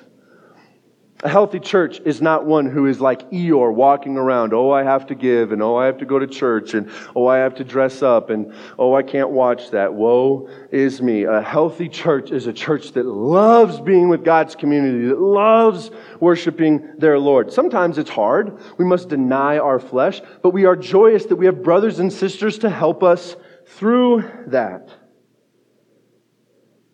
[1.23, 5.05] A healthy church is not one who is like Eeyore walking around, oh, I have
[5.07, 7.63] to give, and oh, I have to go to church, and oh, I have to
[7.63, 9.93] dress up, and oh, I can't watch that.
[9.93, 11.25] Woe is me.
[11.25, 16.93] A healthy church is a church that loves being with God's community, that loves worshiping
[16.97, 17.53] their Lord.
[17.53, 18.59] Sometimes it's hard.
[18.79, 22.57] We must deny our flesh, but we are joyous that we have brothers and sisters
[22.59, 23.35] to help us
[23.67, 24.89] through that.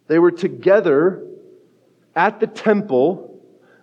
[0.08, 1.26] They were together
[2.14, 3.27] at the temple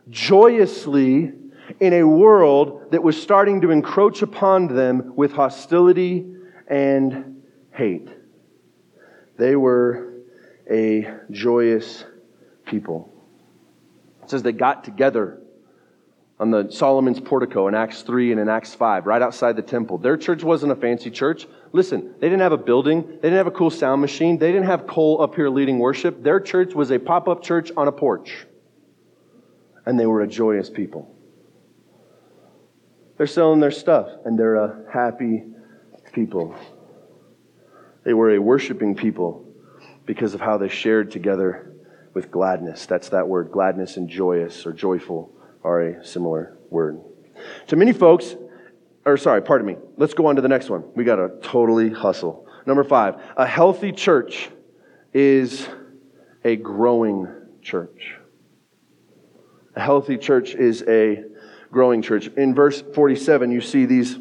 [0.09, 1.32] joyously
[1.80, 6.26] in a world that was starting to encroach upon them with hostility
[6.68, 7.42] and
[7.72, 8.09] hate.
[9.36, 10.14] They were
[10.70, 12.05] a joyous
[12.66, 13.12] people.
[14.22, 15.40] It says they got together
[16.40, 19.98] on the Solomon's portico in Acts 3 and in Acts 5, right outside the temple.
[19.98, 21.46] Their church wasn't a fancy church.
[21.72, 23.07] Listen, they didn't have a building.
[23.07, 24.38] They didn't have a cool sound machine.
[24.38, 26.22] They didn't have Cole up here leading worship.
[26.22, 28.46] Their church was a pop up church on a porch
[29.87, 31.14] and they were a joyous people.
[33.16, 35.45] They're selling their stuff, and they're a happy
[36.12, 36.55] people.
[38.05, 39.47] They were a worshiping people
[40.05, 41.72] because of how they shared together
[42.12, 42.87] with gladness.
[42.87, 43.51] That's that word.
[43.51, 45.32] Gladness and joyous or joyful
[45.62, 47.01] are a similar word.
[47.68, 48.37] To many folks,
[49.05, 49.76] or sorry, pardon me.
[49.97, 50.85] Let's go on to the next one.
[50.95, 52.47] We got to totally hustle.
[52.66, 54.51] Number five, a healthy church
[55.12, 55.68] is
[56.45, 57.28] a growing
[57.62, 58.16] church.
[59.77, 61.25] A healthy church is a
[61.70, 62.29] growing church.
[62.37, 64.16] In verse 47, you see these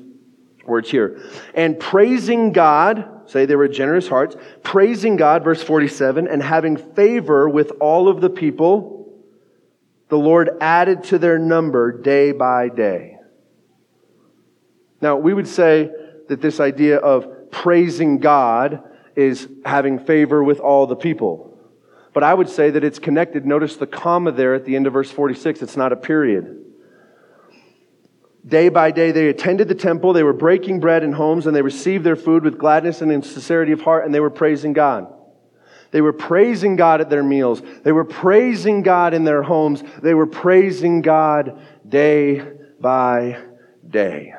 [0.65, 1.21] words here.
[1.53, 7.47] And praising God, say they were generous hearts, praising God, verse 47, and having favor
[7.47, 9.13] with all of the people,
[10.09, 13.17] the Lord added to their number day by day.
[15.01, 15.91] Now, we would say
[16.29, 18.83] that this idea of praising God
[19.15, 21.52] is having favor with all the people.
[22.13, 23.45] But I would say that it's connected.
[23.45, 25.61] Notice the comma there at the end of verse 46.
[25.61, 26.59] It's not a period.
[28.45, 30.13] Day by day, they attended the temple.
[30.13, 33.23] They were breaking bread in homes, and they received their food with gladness and in
[33.23, 35.11] sincerity of heart, and they were praising God.
[35.91, 37.61] They were praising God at their meals.
[37.83, 39.83] They were praising God in their homes.
[40.01, 42.43] They were praising God day
[42.79, 43.39] by
[43.87, 44.33] day.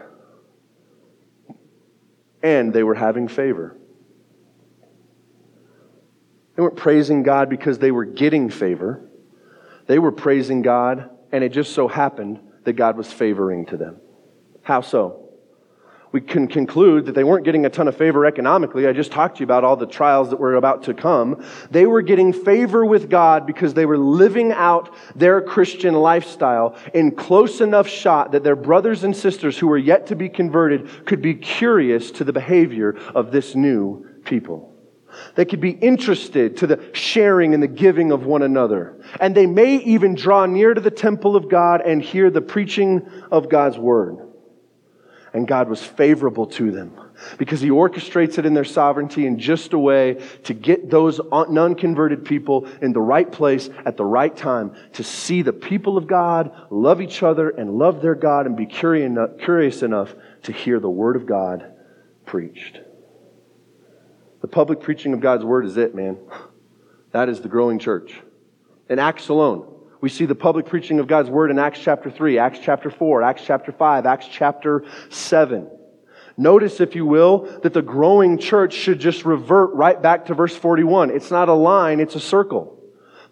[2.43, 3.77] And they were having favor.
[6.55, 9.09] They weren't praising God because they were getting favor.
[9.87, 13.97] They were praising God, and it just so happened that God was favoring to them.
[14.63, 15.21] How so?
[16.13, 18.87] We can conclude that they weren't getting a ton of favor economically.
[18.87, 21.45] I just talked to you about all the trials that were about to come.
[21.73, 27.11] They were getting favor with God because they were living out their Christian lifestyle in
[27.11, 31.21] close enough shot that their brothers and sisters who were yet to be converted could
[31.21, 34.74] be curious to the behavior of this new people.
[35.35, 39.01] They could be interested to the sharing and the giving of one another.
[39.21, 43.09] And they may even draw near to the temple of God and hear the preaching
[43.31, 44.19] of God's word.
[45.33, 46.97] And God was favorable to them
[47.39, 51.75] because he orchestrates it in their sovereignty in just a way to get those non
[51.75, 56.07] converted people in the right place at the right time to see the people of
[56.07, 60.91] God love each other and love their God and be curious enough to hear the
[60.91, 61.73] word of God
[62.27, 62.81] preached.
[64.45, 66.19] The public preaching of God's word is it, man.
[67.13, 68.21] That is the growing church.
[68.91, 69.67] In Acts alone,
[70.03, 73.23] we see the public preaching of God's word in Acts chapter 3, Acts chapter 4,
[73.23, 75.71] Acts chapter 5, Acts chapter 7.
[76.37, 80.55] Notice, if you will, that the growing church should just revert right back to verse
[80.55, 81.09] 41.
[81.09, 82.84] It's not a line, it's a circle.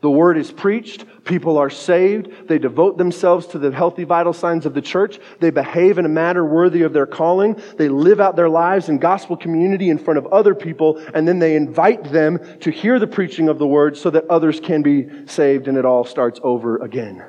[0.02, 1.04] The word is preached.
[1.24, 2.48] People are saved.
[2.48, 5.20] They devote themselves to the healthy, vital signs of the church.
[5.38, 7.62] They behave in a manner worthy of their calling.
[7.78, 11.38] They live out their lives in gospel community in front of other people, and then
[11.38, 15.08] they invite them to hear the preaching of the word so that others can be
[15.26, 17.24] saved, and it all starts over again.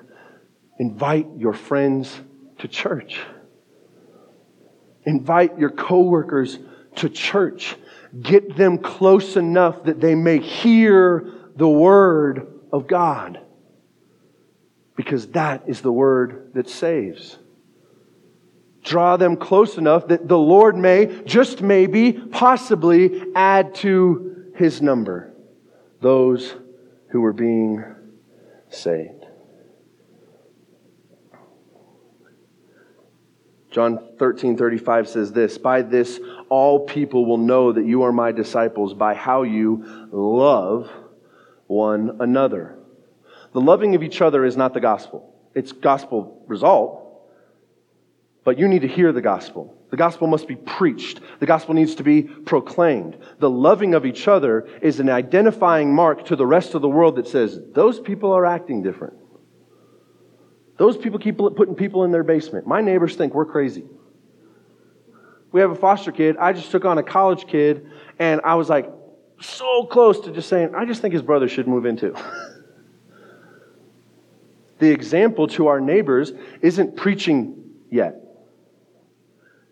[0.79, 2.21] Invite your friends
[2.57, 3.19] to church.
[5.05, 6.57] Invite your coworkers
[6.95, 7.75] to church.
[8.19, 13.39] Get them close enough that they may hear the word of God.
[14.95, 17.37] Because that is the word that saves.
[18.83, 25.33] Draw them close enough that the Lord may, just maybe, possibly add to his number
[26.01, 26.53] those
[27.09, 27.83] who are being
[28.69, 29.25] saved.
[33.71, 36.19] John 13, 35 says this By this
[36.49, 40.91] all people will know that you are my disciples, by how you love
[41.73, 42.77] one another.
[43.53, 45.33] The loving of each other is not the gospel.
[45.53, 47.29] It's gospel result,
[48.43, 49.77] but you need to hear the gospel.
[49.91, 51.19] The gospel must be preached.
[51.39, 53.17] The gospel needs to be proclaimed.
[53.39, 57.17] The loving of each other is an identifying mark to the rest of the world
[57.17, 59.13] that says, those people are acting different.
[60.77, 62.65] Those people keep putting people in their basement.
[62.65, 63.83] My neighbors think we're crazy.
[65.51, 66.37] We have a foster kid.
[66.37, 68.89] I just took on a college kid, and I was like,
[69.43, 72.13] so close to just saying, I just think his brother should move into.
[74.79, 76.31] the example to our neighbors
[76.61, 78.19] isn't preaching yet.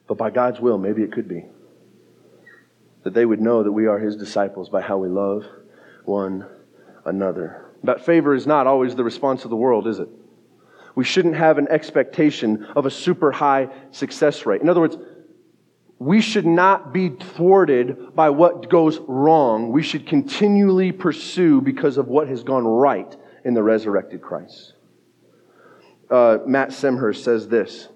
[0.07, 1.45] But by God's will, maybe it could be.
[3.03, 5.45] That they would know that we are his disciples by how we love
[6.05, 6.47] one
[7.05, 7.71] another.
[7.83, 10.09] But favor is not always the response of the world, is it?
[10.95, 14.61] We shouldn't have an expectation of a super high success rate.
[14.61, 14.97] In other words,
[16.01, 19.71] we should not be thwarted by what goes wrong.
[19.71, 24.73] We should continually pursue because of what has gone right in the resurrected Christ.
[26.09, 27.87] Uh, Matt Smethurst says this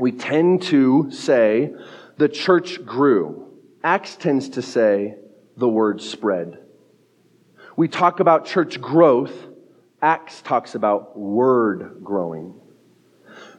[0.00, 1.72] We tend to say
[2.16, 3.56] the church grew.
[3.84, 5.14] Acts tends to say
[5.56, 6.58] the word spread.
[7.76, 9.46] We talk about church growth.
[10.02, 12.54] Acts talks about word growing.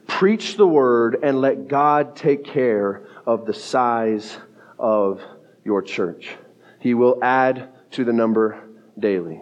[0.06, 4.36] Preach the word and let God take care of the size
[4.78, 5.20] of
[5.64, 6.36] your church.
[6.80, 8.62] He will add to the number
[8.98, 9.40] daily.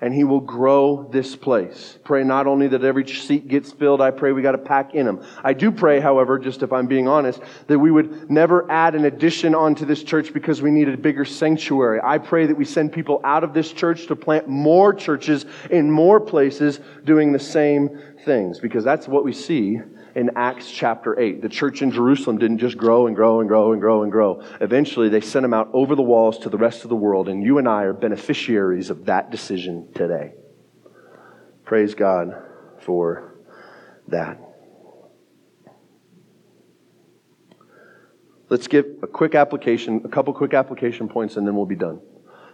[0.00, 1.98] And he will grow this place.
[2.04, 5.06] Pray not only that every seat gets filled, I pray we got to pack in
[5.06, 5.24] them.
[5.42, 9.06] I do pray, however, just if I'm being honest, that we would never add an
[9.06, 11.98] addition onto this church because we need a bigger sanctuary.
[12.04, 15.90] I pray that we send people out of this church to plant more churches in
[15.90, 19.80] more places doing the same things because that's what we see
[20.16, 21.42] in Acts chapter 8.
[21.42, 24.42] The church in Jerusalem didn't just grow and grow and grow and grow and grow.
[24.62, 27.42] Eventually, they sent them out over the walls to the rest of the world, and
[27.42, 30.32] you and I are beneficiaries of that decision today.
[31.64, 32.34] Praise God
[32.80, 33.34] for
[34.08, 34.40] that.
[38.48, 42.00] Let's give a quick application, a couple quick application points, and then we'll be done.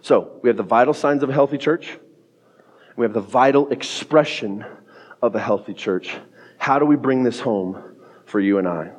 [0.01, 1.97] So, we have the vital signs of a healthy church.
[2.97, 4.65] We have the vital expression
[5.23, 6.17] of a healthy church.
[6.63, 7.83] How do we bring this home
[8.25, 8.93] for you and I?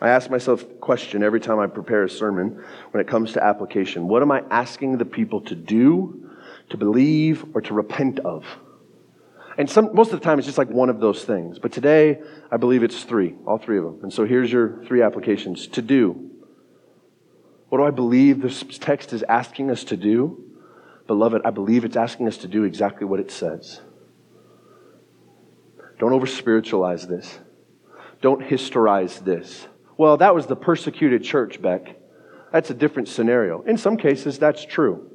[0.00, 2.62] I ask myself a question every time I prepare a sermon
[2.92, 4.06] when it comes to application.
[4.06, 6.30] What am I asking the people to do,
[6.70, 8.44] to believe, or to repent of?
[9.58, 11.58] And some, most of the time, it's just like one of those things.
[11.58, 13.98] But today, I believe it's three, all three of them.
[14.04, 15.66] And so here's your three applications.
[15.66, 16.30] To do.
[17.70, 20.44] What do I believe this text is asking us to do?
[21.08, 23.80] Beloved, I believe it's asking us to do exactly what it says.
[25.98, 27.38] Don't over spiritualize this.
[28.20, 29.66] Don't historize this.
[29.96, 31.96] Well, that was the persecuted church, Beck.
[32.52, 33.62] That's a different scenario.
[33.62, 35.10] In some cases, that's true.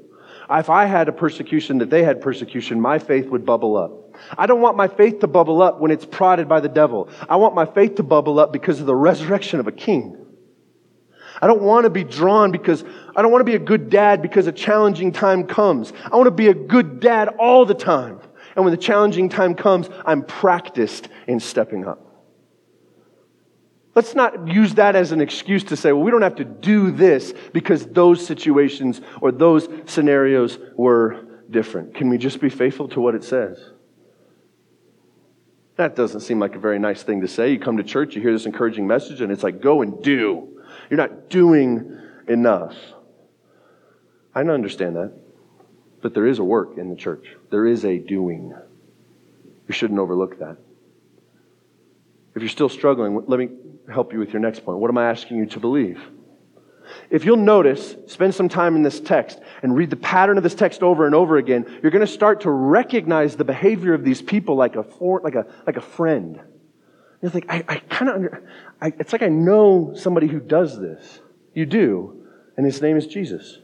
[0.49, 4.15] If I had a persecution that they had persecution, my faith would bubble up.
[4.37, 7.09] I don't want my faith to bubble up when it's prodded by the devil.
[7.27, 10.17] I want my faith to bubble up because of the resurrection of a king.
[11.41, 12.83] I don't want to be drawn because
[13.15, 15.91] I don't want to be a good dad because a challenging time comes.
[16.11, 18.19] I want to be a good dad all the time.
[18.55, 22.13] And when the challenging time comes, I'm practiced in stepping up.
[23.95, 26.91] Let's not use that as an excuse to say, well, we don't have to do
[26.91, 31.93] this because those situations or those scenarios were different.
[31.93, 33.59] Can we just be faithful to what it says?
[35.75, 37.51] That doesn't seem like a very nice thing to say.
[37.51, 40.61] You come to church, you hear this encouraging message, and it's like, go and do.
[40.89, 42.75] You're not doing enough.
[44.35, 45.13] I understand that.
[46.03, 48.53] But there is a work in the church, there is a doing.
[49.67, 50.57] You shouldn't overlook that.
[52.35, 53.49] If you're still struggling, let me
[53.91, 54.79] help you with your next point.
[54.79, 56.01] What am I asking you to believe?
[57.09, 60.55] If you'll notice, spend some time in this text and read the pattern of this
[60.55, 64.21] text over and over again, you're going to start to recognize the behavior of these
[64.21, 66.41] people like a, for, like a, like a friend.
[67.21, 68.43] You think, I, I kind of,
[68.99, 71.21] it's like I know somebody who does this.
[71.53, 72.25] You do,
[72.57, 73.59] and his name is Jesus.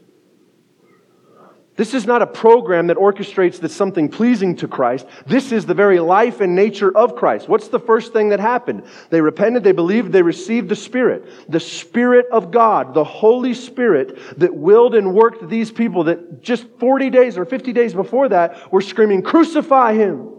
[1.80, 5.06] This is not a program that orchestrates that something pleasing to Christ.
[5.26, 7.48] This is the very life and nature of Christ.
[7.48, 8.82] What's the first thing that happened?
[9.08, 11.24] They repented, they believed, they received the Spirit.
[11.50, 16.66] The Spirit of God, the Holy Spirit that willed and worked these people that just
[16.78, 20.34] 40 days or 50 days before that were screaming, Crucify Him!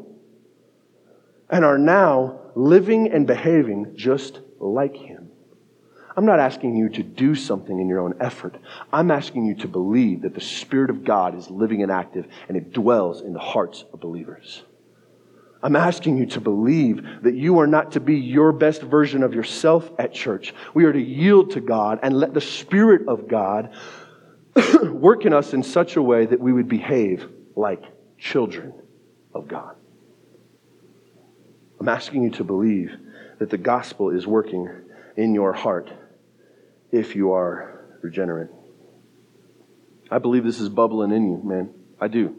[1.50, 5.11] And are now living and behaving just like Him.
[6.16, 8.58] I'm not asking you to do something in your own effort.
[8.92, 12.58] I'm asking you to believe that the Spirit of God is living and active and
[12.58, 14.64] it dwells in the hearts of believers.
[15.64, 19.34] I'm asking you to believe that you are not to be your best version of
[19.34, 20.54] yourself at church.
[20.74, 23.72] We are to yield to God and let the Spirit of God
[24.84, 27.84] work in us in such a way that we would behave like
[28.18, 28.74] children
[29.34, 29.76] of God.
[31.80, 32.96] I'm asking you to believe
[33.40, 34.70] that the gospel is working
[35.16, 35.90] in your heart
[36.92, 38.50] if you are regenerate.
[40.10, 41.74] I believe this is bubbling in you, man.
[42.00, 42.36] I do.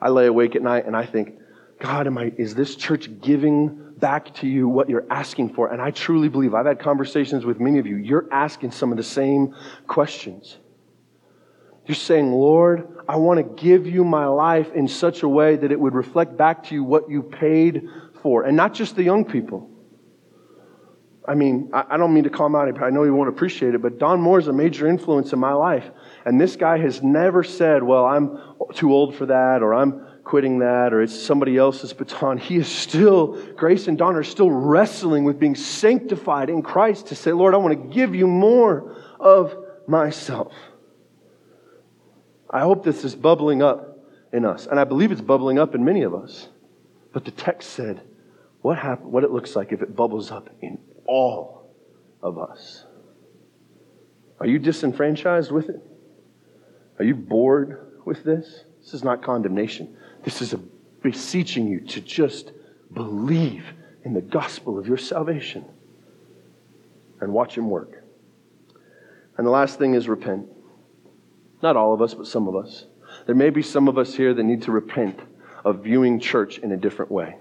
[0.00, 1.34] I lay awake at night and I think,
[1.80, 5.72] God, am I, is this church giving back to you what you're asking for?
[5.72, 8.96] And I truly believe, I've had conversations with many of you, you're asking some of
[8.96, 9.54] the same
[9.86, 10.56] questions.
[11.86, 15.72] You're saying, Lord, I want to give you my life in such a way that
[15.72, 17.88] it would reflect back to you what you paid
[18.22, 18.44] for.
[18.44, 19.71] And not just the young people.
[21.26, 22.72] I mean, I, don't mean to call him out.
[22.74, 25.38] but I know he won't appreciate it, but Don Moore is a major influence in
[25.38, 25.88] my life.
[26.24, 28.38] And this guy has never said, well, I'm
[28.74, 32.38] too old for that, or I'm quitting that, or it's somebody else's baton.
[32.38, 37.14] He is still, Grace and Don are still wrestling with being sanctified in Christ to
[37.14, 39.54] say, Lord, I want to give you more of
[39.86, 40.52] myself.
[42.50, 44.66] I hope this is bubbling up in us.
[44.66, 46.48] And I believe it's bubbling up in many of us.
[47.12, 48.02] But the text said,
[48.60, 51.74] what, happen, what it looks like if it bubbles up in all
[52.22, 52.84] of us.
[54.40, 55.80] Are you disenfranchised with it?
[56.98, 58.64] Are you bored with this?
[58.80, 59.96] This is not condemnation.
[60.24, 60.54] This is
[61.02, 62.52] beseeching you to just
[62.92, 63.64] believe
[64.04, 65.64] in the gospel of your salvation
[67.20, 68.04] and watch Him work.
[69.36, 70.46] And the last thing is repent.
[71.62, 72.86] Not all of us, but some of us.
[73.26, 75.20] There may be some of us here that need to repent
[75.64, 77.36] of viewing church in a different way.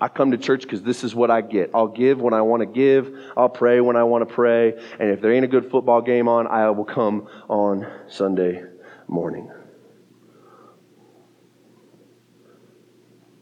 [0.00, 1.70] I come to church because this is what I get.
[1.74, 3.14] I'll give when I want to give.
[3.36, 4.74] I'll pray when I want to pray.
[4.98, 8.62] And if there ain't a good football game on, I will come on Sunday
[9.06, 9.50] morning.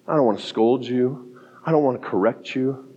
[0.07, 1.41] I don't want to scold you.
[1.65, 2.89] I don't want to correct you.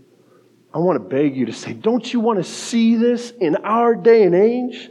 [0.73, 3.95] I want to beg you to say, don't you want to see this in our
[3.95, 4.89] day and age?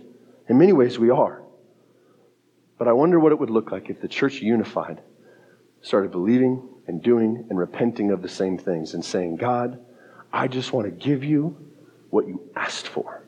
[0.49, 1.43] In many ways, we are.
[2.79, 5.03] But I wonder what it would look like if the church unified
[5.83, 9.78] started believing and doing and repenting of the same things and saying, God,
[10.32, 11.57] I just want to give you
[12.11, 13.24] what you asked for.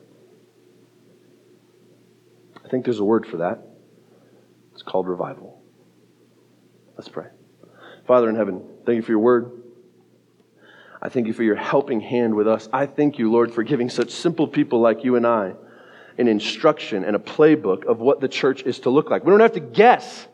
[2.63, 3.61] I think there's a word for that.
[4.73, 5.61] It's called revival.
[6.97, 7.27] Let's pray.
[8.05, 9.51] Father in heaven, thank you for your word.
[11.01, 12.67] I thank you for your helping hand with us.
[12.73, 15.53] I thank you, Lord, for giving such simple people like you and I
[16.17, 19.23] an instruction and a playbook of what the church is to look like.
[19.23, 20.27] We don't have to guess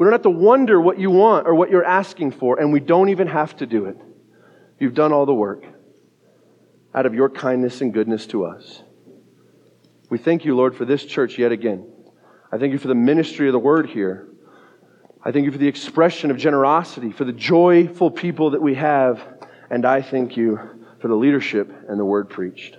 [0.00, 2.80] we don't have to wonder what you want or what you're asking for, and we
[2.80, 3.98] don't even have to do it.
[4.78, 5.62] You've done all the work
[6.94, 8.82] out of your kindness and goodness to us.
[10.08, 11.86] We thank you, Lord, for this church yet again.
[12.50, 14.26] I thank you for the ministry of the word here.
[15.22, 19.22] I thank you for the expression of generosity, for the joyful people that we have,
[19.68, 20.58] and I thank you
[21.00, 22.78] for the leadership and the word preached.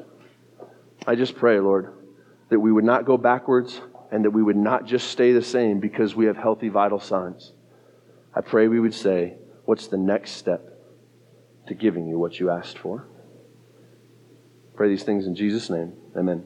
[1.05, 1.93] I just pray, Lord,
[2.49, 3.79] that we would not go backwards
[4.11, 7.53] and that we would not just stay the same because we have healthy, vital signs.
[8.35, 9.35] I pray we would say,
[9.65, 10.79] What's the next step
[11.67, 13.07] to giving you what you asked for?
[14.75, 15.93] Pray these things in Jesus' name.
[16.15, 16.43] Amen.